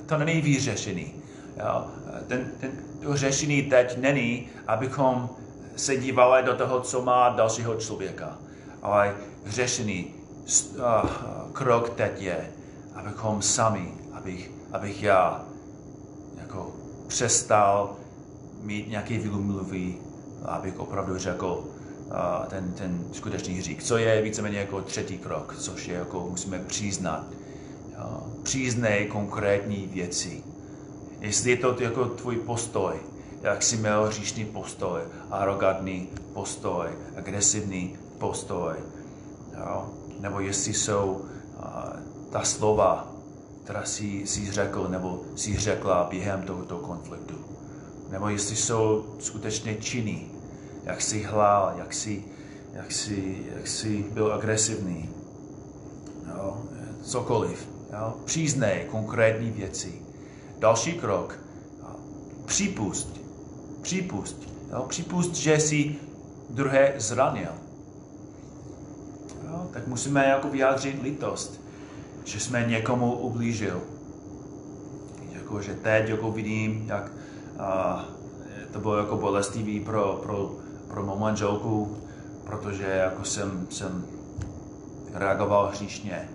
To 0.06 0.18
není 0.18 0.40
vyřešený. 0.40 1.12
Jo. 1.56 1.84
Ten, 2.26 2.50
ten, 2.60 2.70
to 3.02 3.16
řešení 3.16 3.62
teď 3.62 3.98
není, 3.98 4.48
abychom 4.66 5.30
se 5.76 5.96
dívali 5.96 6.42
do 6.42 6.54
toho, 6.54 6.80
co 6.80 7.02
má 7.02 7.28
dalšího 7.28 7.74
člověka. 7.74 8.38
Ale 8.82 9.14
řešení, 9.46 10.14
uh, 10.76 10.82
krok 11.52 11.90
teď 11.90 12.22
je, 12.22 12.50
abychom 12.94 13.42
sami, 13.42 13.92
abych, 14.12 14.50
abych 14.72 15.02
já 15.02 15.44
jako 16.40 16.72
přestal 17.06 17.96
mít 18.62 18.88
nějaké 18.88 19.18
vylumluvy, 19.18 19.94
abych 20.44 20.78
opravdu 20.78 21.18
řekl 21.18 21.64
uh, 22.06 22.46
ten, 22.46 22.72
ten 22.72 23.04
skutečný 23.12 23.54
hřík. 23.54 23.82
Co 23.82 23.96
je 23.96 24.22
víceméně 24.22 24.58
jako 24.58 24.82
třetí 24.82 25.18
krok, 25.18 25.56
což 25.58 25.88
je 25.88 25.94
jako 25.94 26.28
musíme 26.30 26.58
přiznat. 26.58 27.24
Uh, 27.98 28.28
přiznej 28.42 29.06
konkrétní 29.06 29.90
věci. 29.92 30.42
Jestli 31.20 31.50
je 31.50 31.56
to 31.56 31.76
jako 31.80 32.04
tvůj 32.04 32.36
postoj, 32.36 32.96
jak 33.42 33.62
jsi 33.62 33.76
měl 33.76 34.06
hříšný 34.06 34.44
postoj, 34.44 35.00
arrogantní 35.30 36.08
postoj, 36.34 36.88
agresivní 37.16 37.96
postoj, 38.18 38.74
jo? 39.58 39.90
nebo 40.20 40.40
jestli 40.40 40.74
jsou 40.74 41.12
uh, 41.12 41.64
ta 42.30 42.42
slova, 42.42 43.12
která 43.64 43.84
jsi, 43.84 44.06
jsi 44.26 44.52
řekl 44.52 44.88
nebo 44.88 45.22
jsi 45.36 45.56
řekla 45.56 46.06
během 46.10 46.42
tohoto 46.42 46.78
konfliktu. 46.78 47.34
Nebo 48.10 48.28
jestli 48.28 48.56
jsou 48.56 49.14
skutečně 49.18 49.74
činy, 49.74 50.26
jak 50.84 51.00
jsi 51.00 51.22
hlál, 51.22 51.74
jak 51.78 51.94
jsi, 51.94 52.24
jak 52.72 52.92
jsi, 52.92 53.46
jak 53.56 53.66
jsi 53.66 54.04
byl 54.12 54.32
agresivní. 54.32 55.10
Jo? 56.28 56.62
Cokoliv. 57.02 57.68
Jo? 57.92 58.14
Příznej 58.24 58.86
konkrétní 58.90 59.50
věci. 59.50 60.02
Další 60.58 60.92
krok. 60.92 61.38
Připust. 62.44 63.20
Připust. 63.82 64.36
Jo? 64.72 64.84
Připust, 64.88 65.34
že 65.34 65.60
jsi 65.60 65.96
druhé 66.50 66.94
zranil. 66.96 67.67
Tak 69.72 69.86
musíme 69.86 70.26
jako 70.26 70.48
vyjádřit 70.48 71.02
litost, 71.02 71.60
že 72.24 72.40
jsme 72.40 72.66
někomu 72.66 73.12
ublížil. 73.12 73.80
Jako, 75.32 75.62
že 75.62 75.74
teď 75.74 76.08
jako 76.08 76.32
vidím, 76.32 76.84
jak 76.88 77.12
a, 77.58 78.04
to 78.72 78.80
bylo 78.80 78.96
jako 78.96 79.16
bolestivý 79.16 79.80
pro, 79.80 80.20
pro, 80.22 80.52
pro 80.88 81.06
mou 81.06 81.18
manželku, 81.18 81.96
protože 82.44 82.84
jako 82.84 83.24
jsem, 83.24 83.66
jsem 83.70 84.04
reagoval 85.14 85.66
hříšně, 85.66 86.28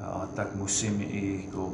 a, 0.00 0.28
tak 0.34 0.54
musím 0.54 1.00
i 1.00 1.42
jako, 1.46 1.72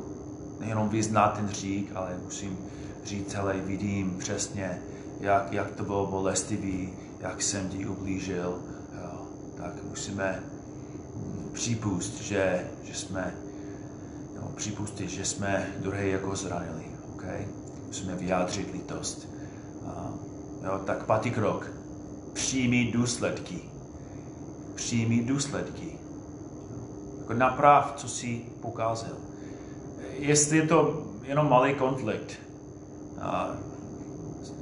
nejenom 0.61 0.89
vyznat 0.89 1.35
ten 1.35 1.47
hřík, 1.47 1.91
ale 1.95 2.17
musím 2.25 2.59
říct, 3.05 3.35
hele, 3.35 3.55
vidím 3.57 4.17
přesně, 4.19 4.79
jak, 5.21 5.53
jak 5.53 5.71
to 5.71 5.85
bylo 5.85 6.07
bolestivý, 6.07 6.93
jak 7.21 7.43
jsem 7.43 7.69
ti 7.69 7.87
ublížil, 7.87 8.59
jo, 9.03 9.27
tak 9.57 9.73
musíme 9.89 10.43
připust, 11.53 12.21
že, 12.21 12.71
že 12.85 12.95
jsme, 12.95 13.35
jo, 14.37 14.51
připustit, 14.57 15.11
že 15.11 15.25
jsme 15.25 15.67
druhé 15.79 16.09
jako 16.09 16.37
zranili. 16.37 16.85
Okay? 17.15 17.47
Musíme 17.87 18.17
vyjádřit 18.17 18.73
lítost. 18.73 19.29
A 19.87 20.13
Jo, 20.65 20.81
tak 20.85 21.05
pátý 21.07 21.31
krok. 21.31 21.71
Přijmi 22.33 22.93
důsledky. 22.93 23.59
Přijmi 24.75 25.23
důsledky. 25.23 25.99
Jako 27.19 27.35
naprav, 27.35 27.93
co 27.97 28.09
jsi 28.09 28.43
pokázal. 28.61 29.13
Jestli 30.19 30.57
je 30.57 30.67
to 30.67 31.07
jenom 31.23 31.51
malý 31.51 31.75
konflikt, 31.75 32.39
a 33.21 33.51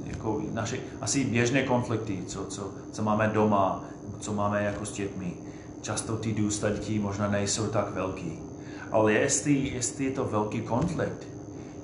jako 0.05 0.41
naše 0.51 0.79
asi 1.01 1.25
běžné 1.25 1.63
konflikty, 1.63 2.23
co, 2.27 2.45
co, 2.45 2.71
co 2.91 3.03
máme 3.03 3.27
doma, 3.27 3.83
co 4.19 4.33
máme 4.33 4.63
jako 4.63 4.85
s 4.85 4.91
dětmi, 4.91 5.33
často 5.81 6.17
ty 6.17 6.33
důsledky 6.33 6.99
možná 6.99 7.27
nejsou 7.27 7.67
tak 7.67 7.93
velký. 7.93 8.39
Ale 8.91 9.13
jestli, 9.13 9.53
jestli 9.53 10.05
je 10.05 10.11
to 10.11 10.25
velký 10.25 10.61
konflikt, 10.61 11.27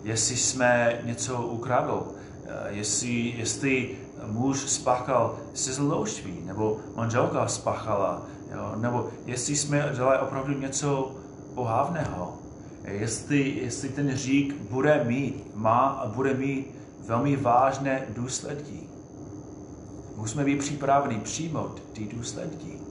jestli 0.03 0.37
jsme 0.37 1.01
něco 1.03 1.41
ukradli, 1.41 1.99
eh, 2.45 2.67
jestli, 2.69 3.33
jestli 3.37 3.97
muž 4.25 4.59
spáchal 4.59 5.39
zložství, 5.53 6.41
nebo 6.45 6.79
manželka 6.95 7.47
spáchala, 7.47 8.25
jo, 8.55 8.73
nebo 8.75 9.09
jestli 9.25 9.55
jsme 9.55 9.91
dělali 9.95 10.19
opravdu 10.19 10.59
něco 10.59 11.11
pohávného, 11.55 12.37
jestli, 12.83 13.49
jestli 13.49 13.89
ten 13.89 14.15
řík 14.15 14.55
bude 14.69 15.03
mít, 15.03 15.55
má 15.55 15.87
a 15.87 16.07
bude 16.07 16.33
mít 16.33 16.67
velmi 17.07 17.35
vážné 17.35 18.05
důsledky. 18.09 18.79
Musíme 20.15 20.43
být 20.43 20.59
připraveni 20.59 21.19
přijmout 21.19 21.81
ty 21.93 22.05
důsledky. 22.05 22.86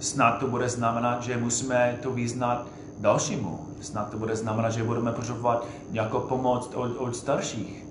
Snad 0.00 0.38
to 0.38 0.46
bude 0.46 0.68
znamenat, 0.68 1.22
že 1.22 1.36
musíme 1.36 1.98
to 2.02 2.10
vyznat 2.10 2.66
dalšímu. 2.98 3.66
Snad 3.80 4.10
to 4.10 4.18
bude 4.18 4.36
znamenat, 4.36 4.70
že 4.70 4.84
budeme 4.84 5.12
potřebovat 5.12 5.66
nějakou 5.90 6.20
pomoc 6.20 6.70
od, 6.74 6.96
od 6.96 7.16
starších. 7.16 7.86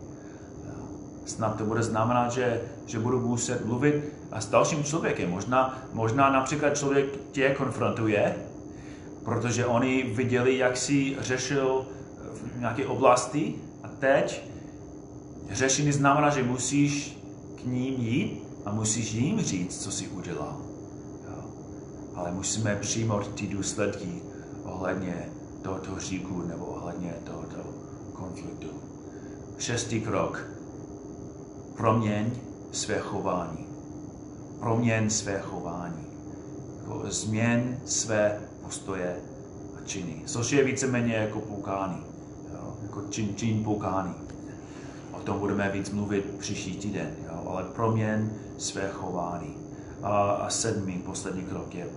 Snad 1.25 1.57
to 1.57 1.65
bude 1.65 1.83
znamenat, 1.83 2.31
že, 2.31 2.61
že 2.85 2.99
budu 2.99 3.19
muset 3.19 3.65
mluvit 3.65 4.03
a 4.31 4.41
s 4.41 4.49
dalším 4.49 4.83
člověkem. 4.83 5.29
Možná, 5.29 5.79
možná 5.93 6.29
například 6.29 6.77
člověk 6.77 7.05
tě 7.31 7.49
konfrontuje, 7.49 8.35
protože 9.23 9.65
oni 9.65 10.03
viděli, 10.03 10.57
jak 10.57 10.77
si 10.77 11.17
řešil 11.19 11.85
v 12.55 12.59
nějaké 12.59 12.85
oblasti 12.85 13.55
a 13.83 13.87
teď 13.87 14.43
řešení 15.51 15.91
znamená, 15.91 16.29
že 16.29 16.43
musíš 16.43 17.17
k 17.55 17.65
ním 17.65 17.93
jít 17.93 18.43
a 18.65 18.71
musíš 18.71 19.13
jim 19.13 19.41
říct, 19.41 19.83
co 19.83 19.91
si 19.91 20.07
udělal. 20.07 20.64
Ale 22.15 22.31
musíme 22.31 22.75
přijmout 22.75 23.27
ty 23.27 23.47
důsledky 23.47 24.21
ohledně 24.63 25.29
tohoto 25.61 25.99
říku 25.99 26.41
nebo 26.41 26.65
ohledně 26.65 27.13
tohoto 27.23 27.57
konfliktu. 28.13 28.67
Šestý 29.57 30.01
krok. 30.01 30.47
Proměň 31.77 32.31
své 32.71 32.99
chování. 32.99 33.65
Proměň 34.59 35.09
své 35.09 35.39
chování. 35.39 36.05
Jako 36.81 37.03
změn 37.07 37.79
své 37.85 38.41
postoje 38.63 39.15
a 39.77 39.85
činy. 39.85 40.21
Což 40.25 40.51
je 40.51 40.63
víceméně 40.63 41.13
jako 41.13 41.39
poukání. 41.39 42.03
Jo? 42.53 42.77
Jako 42.83 43.01
čin, 43.09 43.35
čin 43.35 43.63
poukání. 43.63 44.13
O 45.11 45.19
tom 45.19 45.39
budeme 45.39 45.69
víc 45.71 45.89
mluvit 45.89 46.35
příští 46.39 46.77
týden. 46.77 47.15
Jo? 47.25 47.43
Ale 47.49 47.63
proměň 47.63 48.29
své 48.57 48.89
chování. 48.89 49.64
A, 50.05 50.45
sedmý, 50.49 50.93
poslední 50.93 51.43
krok 51.43 51.75
je 51.75 51.87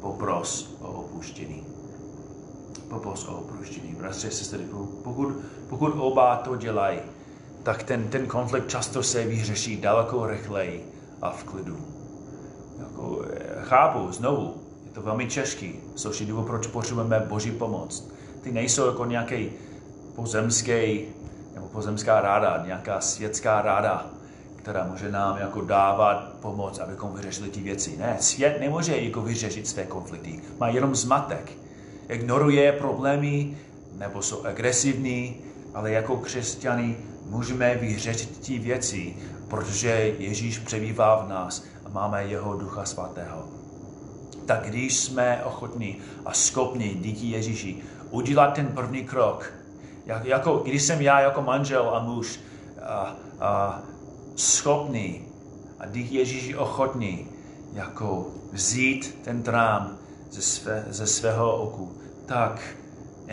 popros 0.00 0.76
o 0.80 0.88
opuštění. 0.88 1.64
Popros 2.88 3.28
o 3.28 3.36
opuštění. 3.36 3.94
Bratři, 3.94 4.30
sestry, 4.30 4.64
pokud, 5.04 5.34
pokud 5.68 5.88
oba 5.88 6.36
to 6.36 6.56
dělají, 6.56 6.98
tak 7.62 7.82
ten, 7.82 8.08
ten 8.08 8.26
konflikt 8.26 8.68
často 8.68 9.02
se 9.02 9.24
vyřeší 9.24 9.80
daleko 9.80 10.26
rychleji 10.26 10.92
a 11.22 11.30
v 11.30 11.44
klidu. 11.44 11.76
Jako, 12.78 13.24
eh, 13.30 13.62
chápu, 13.62 14.12
znovu, 14.12 14.54
je 14.84 14.90
to 14.90 15.02
velmi 15.02 15.26
těžký, 15.26 15.80
což 15.94 16.20
je 16.20 16.26
důvod, 16.26 16.46
proč 16.46 16.66
potřebujeme 16.66 17.20
Boží 17.28 17.50
pomoc. 17.50 18.08
Ty 18.40 18.52
nejsou 18.52 18.86
jako 18.86 19.04
nějaký 19.04 19.50
pozemský 20.14 21.04
nebo 21.54 21.66
pozemská 21.72 22.20
ráda, 22.20 22.62
nějaká 22.66 23.00
světská 23.00 23.62
ráda, 23.62 24.10
která 24.62 24.84
může 24.84 25.10
nám 25.10 25.38
jako 25.38 25.60
dávat 25.60 26.32
pomoc, 26.40 26.78
abychom 26.78 27.14
vyřešili 27.14 27.50
ty 27.50 27.60
věci. 27.60 27.96
Ne, 27.96 28.16
svět 28.20 28.60
nemůže 28.60 28.96
jako 28.96 29.22
vyřešit 29.22 29.68
své 29.68 29.84
konflikty. 29.84 30.40
Má 30.60 30.68
jenom 30.68 30.94
zmatek. 30.94 31.52
Ignoruje 32.08 32.72
problémy, 32.72 33.58
nebo 33.98 34.22
jsou 34.22 34.46
agresivní, 34.46 35.36
ale 35.74 35.90
jako 35.90 36.16
křesťany 36.16 36.96
můžeme 37.26 37.74
vyřešit 37.74 38.46
ty 38.46 38.58
věci, 38.58 39.16
protože 39.48 40.14
Ježíš 40.18 40.58
přebývá 40.58 41.24
v 41.24 41.28
nás 41.28 41.64
a 41.84 41.88
máme 41.88 42.24
jeho 42.24 42.54
ducha 42.56 42.84
svatého. 42.84 43.48
Tak 44.46 44.62
když 44.62 45.00
jsme 45.00 45.44
ochotní 45.44 45.98
a 46.26 46.32
schopní 46.32 46.88
díky 46.88 47.26
Ježíši 47.26 47.76
udělat 48.10 48.54
ten 48.54 48.66
první 48.66 49.04
krok, 49.04 49.52
jak, 50.06 50.24
jako, 50.24 50.56
když 50.56 50.82
jsem 50.82 51.00
já 51.00 51.20
jako 51.20 51.42
manžel 51.42 51.90
a 51.94 51.98
muž 51.98 52.40
a, 52.82 53.16
a 53.40 53.82
schopný 54.36 55.22
a 55.78 55.86
díky 55.86 56.16
Ježíši 56.16 56.56
ochotný 56.56 57.26
jako 57.72 58.26
vzít 58.52 59.18
ten 59.24 59.42
trám 59.42 59.98
ze, 60.30 60.42
své, 60.42 60.84
ze 60.88 61.06
svého 61.06 61.56
oku, 61.56 61.92
tak 62.26 62.62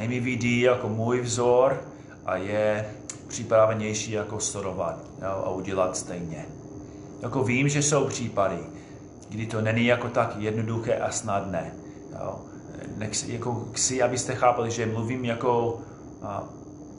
mi 0.08 0.20
vidí 0.20 0.62
jako 0.62 0.90
můj 0.90 1.22
vzor 1.22 1.84
a 2.26 2.36
je 2.36 2.96
připravenější 3.28 4.12
jako 4.12 4.40
sledovat 4.40 5.00
a 5.22 5.50
udělat 5.50 5.98
stejně. 5.98 6.46
Jako 7.22 7.44
vím, 7.44 7.70
že 7.70 7.82
jsou 7.82 8.08
případy, 8.08 8.60
kdy 9.30 9.46
to 9.46 9.62
není 9.62 9.86
jako 9.86 10.10
tak 10.10 10.36
jednoduché 10.38 10.96
a 10.96 11.12
snadné. 11.12 11.74
Jo. 12.20 12.40
Nech, 12.98 13.30
jako 13.30 13.68
chci, 13.74 14.02
abyste 14.02 14.36
chápali, 14.36 14.72
že 14.72 14.86
mluvím 14.86 15.26
jako 15.26 15.82
a, 16.22 16.44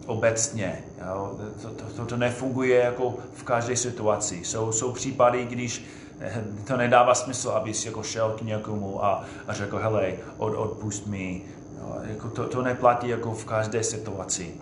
obecně. 0.06 0.84
Jo. 1.08 1.36
To, 1.62 1.68
to, 1.68 1.84
to, 1.96 2.06
to 2.06 2.16
nefunguje 2.16 2.80
jako 2.80 3.14
v 3.34 3.42
každé 3.42 3.76
situaci. 3.76 4.44
Jsou, 4.44 4.72
jsou 4.72 4.92
případy, 4.92 5.44
když 5.44 5.84
eh, 6.20 6.44
to 6.66 6.76
nedává 6.76 7.14
smysl, 7.14 7.50
abys 7.50 7.86
jako 7.86 8.02
šel 8.02 8.30
k 8.38 8.42
někomu 8.42 9.04
a, 9.04 9.24
a 9.46 9.54
řekl, 9.54 9.78
hele, 9.78 10.12
od, 10.38 10.54
odpust 10.54 11.06
mi. 11.06 11.42
Jo. 11.78 11.96
Jako 12.02 12.28
to, 12.28 12.48
to 12.48 12.62
neplatí 12.62 13.08
jako 13.08 13.32
v 13.32 13.44
každé 13.44 13.84
situaci. 13.84 14.54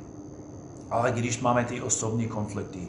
Ale 0.90 1.12
když 1.12 1.40
máme 1.40 1.64
ty 1.64 1.82
osobní 1.82 2.28
konflikty 2.28 2.88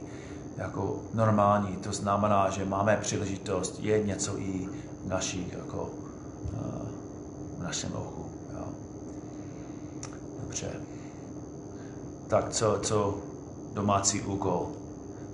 jako 0.57 0.99
normální, 1.13 1.75
to 1.75 1.91
znamená, 1.91 2.49
že 2.49 2.65
máme 2.65 2.97
příležitost 3.01 3.79
je 3.79 4.03
něco 4.03 4.39
i 4.39 4.69
v, 5.05 5.07
naší, 5.07 5.53
jako, 5.57 5.89
eh, 6.53 6.87
v 7.57 7.63
našem 7.63 7.91
ochu. 7.93 8.25
Jo. 8.53 8.65
Dobře. 10.41 10.88
Tak 12.29 12.49
co, 12.49 12.79
co 12.81 13.17
domácí 13.73 14.21
úkol? 14.21 14.67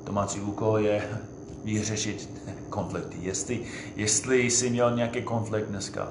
Domácí 0.03 0.41
úkol 0.41 0.79
je 0.79 1.19
vyřešit 1.63 2.29
konflikty. 2.69 3.17
Jestli, 3.21 3.61
jestli 3.95 4.39
jsi 4.41 4.69
měl 4.69 4.95
nějaký 4.95 5.21
konflikt 5.21 5.67
dneska, 5.67 6.07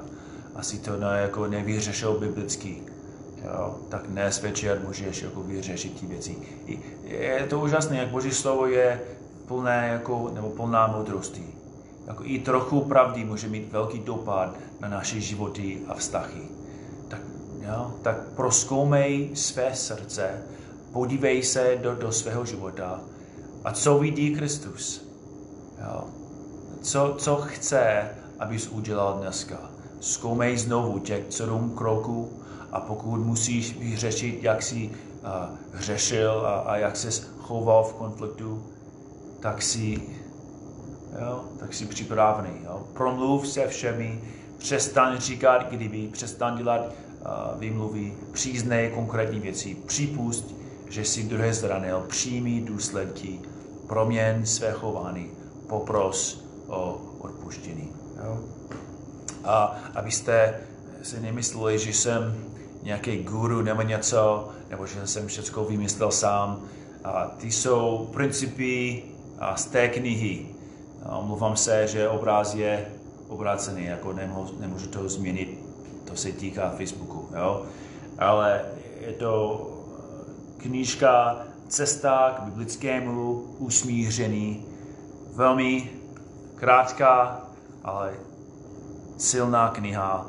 asi 0.54 0.78
to 0.78 0.96
ne, 0.96 1.20
jako 1.20 1.46
nevyřešil 1.46 2.18
biblicky, 2.18 2.82
jo, 3.44 3.78
tak 3.88 4.06
dnes 4.06 4.42
večer 4.42 4.80
můžeš 4.86 5.22
jako 5.22 5.42
vyřešit 5.42 6.00
ty 6.00 6.06
věci. 6.06 6.36
Je 7.04 7.46
to 7.50 7.60
úžasné, 7.60 7.96
jak 7.96 8.08
Boží 8.08 8.30
slovo 8.30 8.66
je 8.66 9.00
plné 9.46 9.88
jako, 9.92 10.30
nebo 10.34 10.50
plná 10.50 10.86
moudrosti. 10.86 11.46
Jako 12.06 12.22
i 12.26 12.38
trochu 12.38 12.80
pravdy 12.80 13.24
může 13.24 13.48
mít 13.48 13.72
velký 13.72 13.98
dopad 13.98 14.56
na 14.80 14.88
naše 14.88 15.20
životy 15.20 15.80
a 15.88 15.94
vztahy. 15.94 16.42
Tak, 17.08 17.20
jo, 17.60 17.94
tak 18.02 18.16
proskoumej 18.36 19.30
své 19.34 19.74
srdce, 19.74 20.42
podívej 20.94 21.42
se 21.42 21.79
do, 21.83 21.94
do 21.94 22.12
svého 22.12 22.44
života 22.44 23.00
a 23.64 23.73
co 23.73 23.98
vidí 23.98 24.35
Kristus. 24.35 25.02
Jo. 25.83 26.04
Co, 26.83 27.14
co 27.18 27.37
chce, 27.37 28.10
abys 28.38 28.68
udělal 28.68 29.18
dneska. 29.21 29.58
Zkoumej 30.00 30.58
znovu 30.58 30.98
těch 30.98 31.25
sedm 31.31 31.71
kroků 31.75 32.33
a 32.73 32.81
pokud 32.81 33.16
musíš 33.16 33.79
vyřešit, 33.79 34.42
jak 34.42 34.62
jsi 34.62 34.90
uh, 34.90 35.31
hřešil 35.73 36.46
a, 36.46 36.60
a 36.60 36.77
jak 36.77 36.96
jsi 36.96 37.23
choval 37.38 37.85
v 37.85 37.94
konfliktu, 37.94 38.62
tak 39.40 39.62
si, 39.62 40.02
jo, 41.21 41.44
tak 41.58 41.75
si 41.75 41.87
připravený. 41.87 42.54
Jo. 42.64 42.83
Promluv 42.92 43.48
se 43.48 43.66
všemi, 43.66 44.21
přestaň 44.58 45.18
říkat 45.18 45.71
kdyby, 45.71 46.08
přestaň 46.12 46.56
dělat 46.56 46.81
uh, 46.87 47.60
výmluvy, 47.60 48.14
přiznej 48.33 48.90
konkrétní 48.90 49.40
věci, 49.40 49.77
připust, 49.87 50.63
že 50.94 51.04
si 51.04 51.22
druhé 51.22 51.54
zranil, 51.54 52.04
přijmi 52.08 52.60
důsledky, 52.60 53.40
proměň 53.86 54.46
své 54.46 54.72
chování, 54.72 55.30
popros 55.66 56.44
o 56.66 57.00
odpuštění. 57.18 57.90
Jo. 58.24 58.38
A 59.44 59.78
abyste 59.94 60.60
si 61.02 61.20
nemysleli, 61.20 61.78
že 61.78 61.90
jsem 61.90 62.44
nějaký 62.82 63.22
guru 63.22 63.62
nebo 63.62 63.82
něco, 63.82 64.48
nebo 64.70 64.86
že 64.86 65.06
jsem 65.06 65.26
všechno 65.26 65.64
vymyslel 65.64 66.10
sám. 66.10 66.62
A 67.04 67.26
ty 67.26 67.50
jsou 67.52 68.10
principy 68.12 69.02
a 69.38 69.56
z 69.56 69.64
té 69.64 69.88
knihy. 69.88 70.46
Omlouvám 71.18 71.56
se, 71.56 71.86
že 71.86 72.08
obráz 72.08 72.54
je 72.54 72.86
obrácený, 73.28 73.84
jako 73.84 74.12
nemůžu, 74.12 74.60
nemůžu 74.60 74.86
to 74.86 75.08
změnit, 75.08 75.58
to 76.04 76.16
se 76.16 76.32
týká 76.32 76.70
Facebooku, 76.70 77.28
jo? 77.34 77.66
ale 78.18 78.64
je 79.00 79.12
to 79.12 79.73
knížka 80.65 81.37
Cesta 81.69 82.37
k 82.38 82.42
biblickému 82.42 83.33
usmíření, 83.58 84.65
velmi 85.35 85.90
krátká, 86.54 87.40
ale 87.85 88.12
silná 89.19 89.69
kniha. 89.69 90.27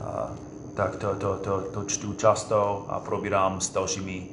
A, 0.00 0.30
tak 0.74 0.96
to, 0.96 1.14
to, 1.14 1.36
to, 1.36 1.60
to 1.60 1.84
čtu 1.84 2.12
často 2.12 2.86
a 2.88 3.00
probírám 3.00 3.60
s 3.60 3.72
dalšími, 3.72 4.26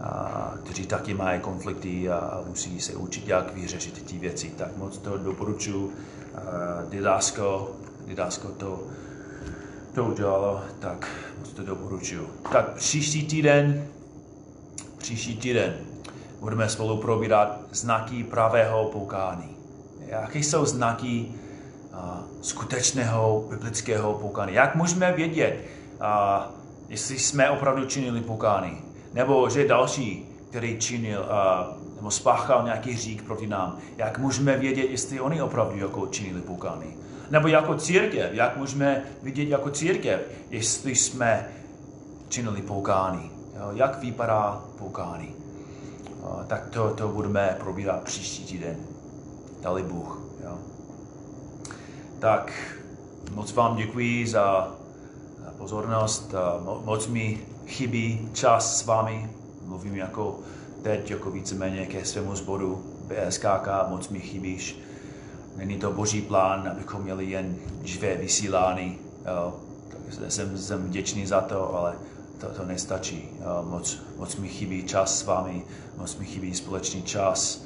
a, 0.00 0.52
kteří 0.64 0.86
taky 0.86 1.14
mají 1.14 1.40
konflikty 1.40 2.10
a 2.10 2.42
musí 2.46 2.80
se 2.80 2.96
učit, 2.96 3.28
jak 3.28 3.54
vyřešit 3.54 4.06
ty 4.06 4.18
věci. 4.18 4.52
Tak 4.56 4.76
moc 4.76 4.98
to 4.98 5.18
doporučuji. 5.18 5.92
Didásko, 6.90 7.70
Didásko 8.06 8.48
to, 8.48 8.82
to 9.94 10.04
udělalo, 10.04 10.60
tak 10.78 11.08
moc 11.38 11.52
to 11.52 11.62
doporučuji. 11.62 12.30
Tak 12.52 12.72
příští 12.72 13.26
týden, 13.26 13.88
příští 15.06 15.36
týden 15.36 15.74
budeme 16.40 16.68
spolu 16.68 16.96
probírat 16.96 17.58
znaky 17.70 18.24
pravého 18.24 18.84
poukání. 18.84 19.56
Jaké 20.06 20.38
jsou 20.38 20.64
znaky 20.64 21.28
uh, 21.92 21.98
skutečného 22.42 23.44
biblického 23.50 24.14
poukání? 24.14 24.54
Jak 24.54 24.74
můžeme 24.74 25.12
vědět, 25.12 25.64
uh, 26.00 26.06
jestli 26.88 27.18
jsme 27.18 27.50
opravdu 27.50 27.84
činili 27.84 28.20
poukání? 28.20 28.78
Nebo 29.14 29.50
že 29.50 29.68
další, 29.68 30.28
který 30.48 30.78
činil 30.78 31.20
uh, 31.20 31.96
nebo 31.96 32.10
spáchal 32.10 32.64
nějaký 32.64 32.96
řík 32.96 33.22
proti 33.22 33.46
nám, 33.46 33.78
jak 33.96 34.18
můžeme 34.18 34.56
vědět, 34.56 34.90
jestli 34.90 35.20
oni 35.20 35.42
opravdu 35.42 35.78
jako 35.78 36.06
činili 36.06 36.40
poukání? 36.40 36.96
Nebo 37.30 37.48
jako 37.48 37.74
církev, 37.74 38.32
jak 38.32 38.56
můžeme 38.56 39.02
vidět 39.22 39.48
jako 39.48 39.70
církev, 39.70 40.20
jestli 40.50 40.94
jsme 40.94 41.48
činili 42.28 42.62
poukání? 42.62 43.35
Jak 43.72 43.98
vypadá 43.98 44.64
poukání? 44.78 45.34
tak 46.46 46.70
to, 46.70 46.94
to 46.94 47.08
budeme 47.08 47.56
probírat 47.60 48.02
příští 48.02 48.44
týden. 48.44 48.76
Dali 49.62 49.82
Bůh. 49.82 50.20
Jo. 50.44 50.58
Tak 52.18 52.52
moc 53.34 53.52
vám 53.52 53.76
děkuji 53.76 54.26
za 54.26 54.74
pozornost. 55.58 56.34
Moc 56.84 57.06
mi 57.06 57.40
chybí 57.66 58.28
čas 58.32 58.78
s 58.78 58.86
vámi. 58.86 59.30
Mluvím 59.66 59.96
jako 59.96 60.38
teď, 60.82 61.10
jako 61.10 61.30
víceméně 61.30 61.86
ke 61.86 62.04
svému 62.04 62.36
zboru 62.36 62.82
BSKK. 63.06 63.68
Moc 63.88 64.08
mi 64.08 64.20
chybíš. 64.20 64.78
Není 65.56 65.76
to 65.76 65.92
boží 65.92 66.22
plán, 66.22 66.68
abychom 66.72 67.02
měli 67.02 67.24
jen 67.24 67.56
živé 67.82 68.16
vysílání. 68.16 68.98
Jo. 69.26 69.54
Tak 69.88 70.30
jsem, 70.32 70.58
jsem 70.58 70.86
vděčný 70.86 71.26
za 71.26 71.40
to, 71.40 71.74
ale 71.74 71.96
to, 72.40 72.46
to 72.46 72.64
nestačí. 72.64 73.28
Moc, 73.62 73.98
moc 74.16 74.36
mi 74.36 74.48
chybí 74.48 74.84
čas 74.84 75.18
s 75.18 75.24
vámi, 75.24 75.64
moc 75.96 76.16
mi 76.16 76.24
chybí 76.24 76.54
společný 76.54 77.02
čas 77.02 77.62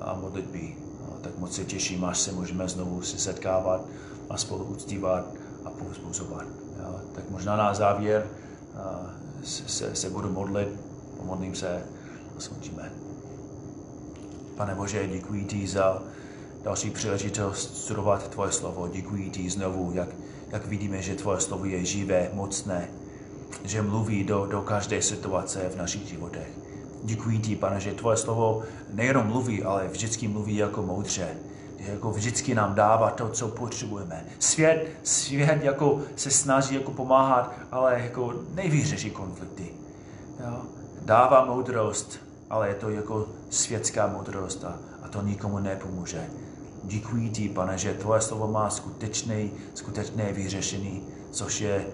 a 0.00 0.14
modlitby. 0.14 0.76
Tak 1.20 1.38
moc 1.38 1.54
se 1.54 1.64
těším, 1.64 2.04
až 2.04 2.18
se 2.18 2.32
můžeme 2.32 2.68
znovu 2.68 3.02
si 3.02 3.18
setkávat 3.18 3.80
a 4.30 4.36
spolu 4.36 4.64
uctívat 4.64 5.24
a 5.64 5.70
povzbuzovat. 5.70 6.46
Tak 7.14 7.30
možná 7.30 7.56
na 7.56 7.74
závěr 7.74 8.26
se, 9.44 9.96
se 9.96 10.10
budu 10.10 10.30
modlit, 10.30 10.68
pomodlím 11.16 11.54
se 11.54 11.82
a 12.36 12.40
skončíme. 12.40 12.92
Pane 14.56 14.74
Bože, 14.74 15.08
děkuji 15.08 15.44
ti 15.44 15.66
za 15.66 16.02
další 16.62 16.90
příležitost 16.90 17.76
studovat 17.76 18.28
tvoje 18.28 18.52
slovo. 18.52 18.88
Děkuji 18.88 19.30
ti 19.30 19.50
znovu, 19.50 19.90
jak, 19.94 20.08
jak 20.50 20.66
vidíme, 20.66 21.02
že 21.02 21.14
tvoje 21.14 21.40
slovo 21.40 21.64
je 21.64 21.84
živé, 21.84 22.30
mocné, 22.32 22.88
že 23.64 23.82
mluví 23.82 24.24
do, 24.24 24.46
do 24.46 24.62
každé 24.62 25.02
situace 25.02 25.68
v 25.68 25.76
našich 25.76 26.08
životech. 26.08 26.48
Děkuji 27.02 27.38
ti, 27.38 27.56
pane, 27.56 27.80
že 27.80 27.92
tvoje 27.92 28.16
slovo 28.16 28.62
nejenom 28.92 29.26
mluví, 29.26 29.62
ale 29.62 29.88
vždycky 29.88 30.28
mluví 30.28 30.56
jako 30.56 30.82
moudře. 30.82 31.28
Jako 31.78 32.10
vždycky 32.10 32.54
nám 32.54 32.74
dává 32.74 33.10
to, 33.10 33.28
co 33.28 33.48
potřebujeme. 33.48 34.24
Svět, 34.38 34.88
svět 35.02 35.62
jako 35.62 36.00
se 36.16 36.30
snaží 36.30 36.74
jako 36.74 36.90
pomáhat, 36.90 37.54
ale 37.72 38.00
jako 38.00 38.34
nevyřeší 38.54 39.10
konflikty. 39.10 39.68
Jo? 40.40 40.62
Dává 41.02 41.44
moudrost, 41.44 42.18
ale 42.50 42.68
je 42.68 42.74
to 42.74 42.90
jako 42.90 43.28
světská 43.50 44.06
moudrost 44.06 44.64
a, 44.64 44.78
a 45.02 45.08
to 45.08 45.22
nikomu 45.22 45.58
nepomůže. 45.58 46.26
Děkuji 46.84 47.28
ti, 47.30 47.48
pane, 47.48 47.78
že 47.78 47.94
tvoje 47.94 48.20
slovo 48.20 48.48
má 48.48 48.70
skutečné, 48.70 49.48
skutečné 49.74 50.32
vyřešení, 50.32 51.02
což 51.30 51.60
je 51.60 51.86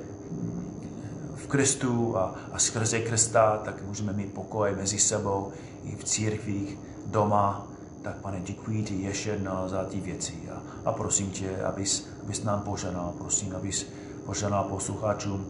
Kristu 1.46 2.18
a, 2.18 2.34
a 2.52 2.58
skrze 2.58 3.00
Krista, 3.00 3.60
tak 3.64 3.82
můžeme 3.82 4.12
mít 4.12 4.34
pokoj 4.34 4.74
mezi 4.76 4.98
sebou 4.98 5.52
i 5.84 5.96
v 5.96 6.04
církvích, 6.04 6.78
doma. 7.06 7.66
Tak 8.02 8.16
pane, 8.16 8.40
děkuji 8.40 8.82
ti 8.82 8.94
ještě 8.94 9.30
jednou 9.30 9.68
za 9.68 9.84
ty 9.84 10.00
věci 10.00 10.34
a, 10.54 10.62
a 10.88 10.92
prosím 10.92 11.30
tě, 11.30 11.62
abys, 11.62 12.08
abys 12.22 12.42
nám 12.42 12.60
požádal, 12.60 13.12
prosím, 13.18 13.56
abys 13.56 13.86
požádal 14.26 14.64
posluchačům, 14.64 15.46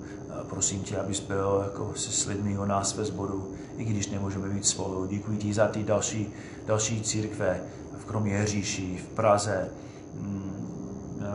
prosím 0.48 0.82
tě, 0.82 0.98
abys 0.98 1.20
byl 1.20 1.60
jako 1.64 1.92
se 1.96 2.12
s 2.12 2.26
lidmi 2.26 2.58
o 2.58 2.66
nás 2.66 2.96
ve 2.96 3.04
sboru, 3.04 3.52
i 3.76 3.84
když 3.84 4.10
nemůžeme 4.10 4.48
být 4.48 4.66
spolu. 4.66 5.06
Děkuji 5.06 5.38
ti 5.38 5.54
za 5.54 5.66
ty 5.66 5.82
další, 5.84 6.32
další 6.66 7.02
církve 7.02 7.60
v 7.98 8.04
Kroměříši, 8.04 9.00
v 9.04 9.14
Praze, 9.14 9.68
mm, 10.14 10.66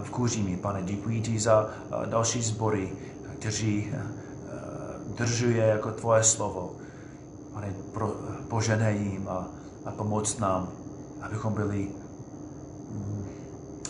v 0.04 0.10
Kuřími. 0.10 0.58
Pane, 0.58 0.84
děkuji 0.84 1.22
ti 1.22 1.40
za 1.40 1.70
další 2.06 2.42
sbory, 2.42 2.94
kteří 3.40 3.92
držuje 5.18 5.64
jako 5.64 5.92
tvoje 5.92 6.24
slovo. 6.24 6.76
Pane, 7.54 7.74
pro, 7.94 8.16
poženej 8.48 8.98
jim 8.98 9.28
a, 9.30 9.48
a 9.86 9.92
pomoc 9.92 10.38
nám, 10.38 10.70
abychom 11.22 11.54
byli 11.54 11.88
mm, 12.92 13.26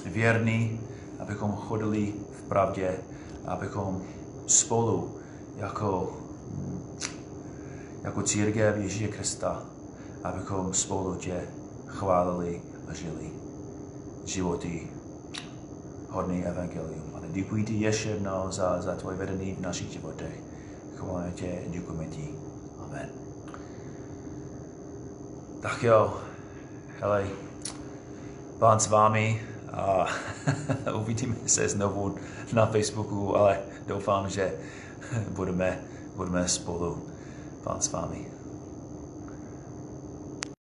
věrní, 0.06 0.80
abychom 1.20 1.52
chodili 1.52 2.14
v 2.32 2.42
pravdě, 2.44 2.98
abychom 3.46 4.02
spolu 4.48 5.18
jako, 5.58 6.18
mm, 6.52 6.82
jako 8.04 8.22
církev 8.22 8.78
Ježíše 8.78 9.08
Krista, 9.08 9.64
abychom 10.24 10.74
spolu 10.74 11.16
tě 11.16 11.42
chválili 11.88 12.62
a 12.88 12.94
žili 12.94 13.32
životy 14.26 14.88
hodný 16.10 16.46
evangelium. 16.46 17.12
Pane, 17.12 17.28
děkuji 17.32 17.64
ti 17.64 17.74
ještě 17.74 18.10
jednou 18.10 18.52
za, 18.52 18.82
za 18.82 18.96
tvoje 18.96 19.18
vedení 19.18 19.56
v 19.56 19.62
našich 19.62 19.92
životech. 19.92 20.55
Chválíme 20.96 21.32
tě, 21.32 21.62
děkujeme 21.68 22.06
ti. 22.06 22.30
Amen. 22.84 23.10
Tak 25.62 25.84
jo, 25.84 26.18
hele, 27.00 27.28
pán 28.60 28.80
s 28.80 28.88
vámi 28.88 29.42
a 29.74 30.08
uvidíme 30.96 31.36
se 31.46 31.70
znovu 31.70 32.16
na 32.54 32.66
Facebooku, 32.66 33.36
ale 33.36 33.60
doufám, 33.88 34.30
že 34.30 34.54
budeme, 35.30 35.80
budeme 36.16 36.48
spolu. 36.48 37.04
Pán 37.64 37.82
s 37.82 37.92
vámi. 37.92 38.35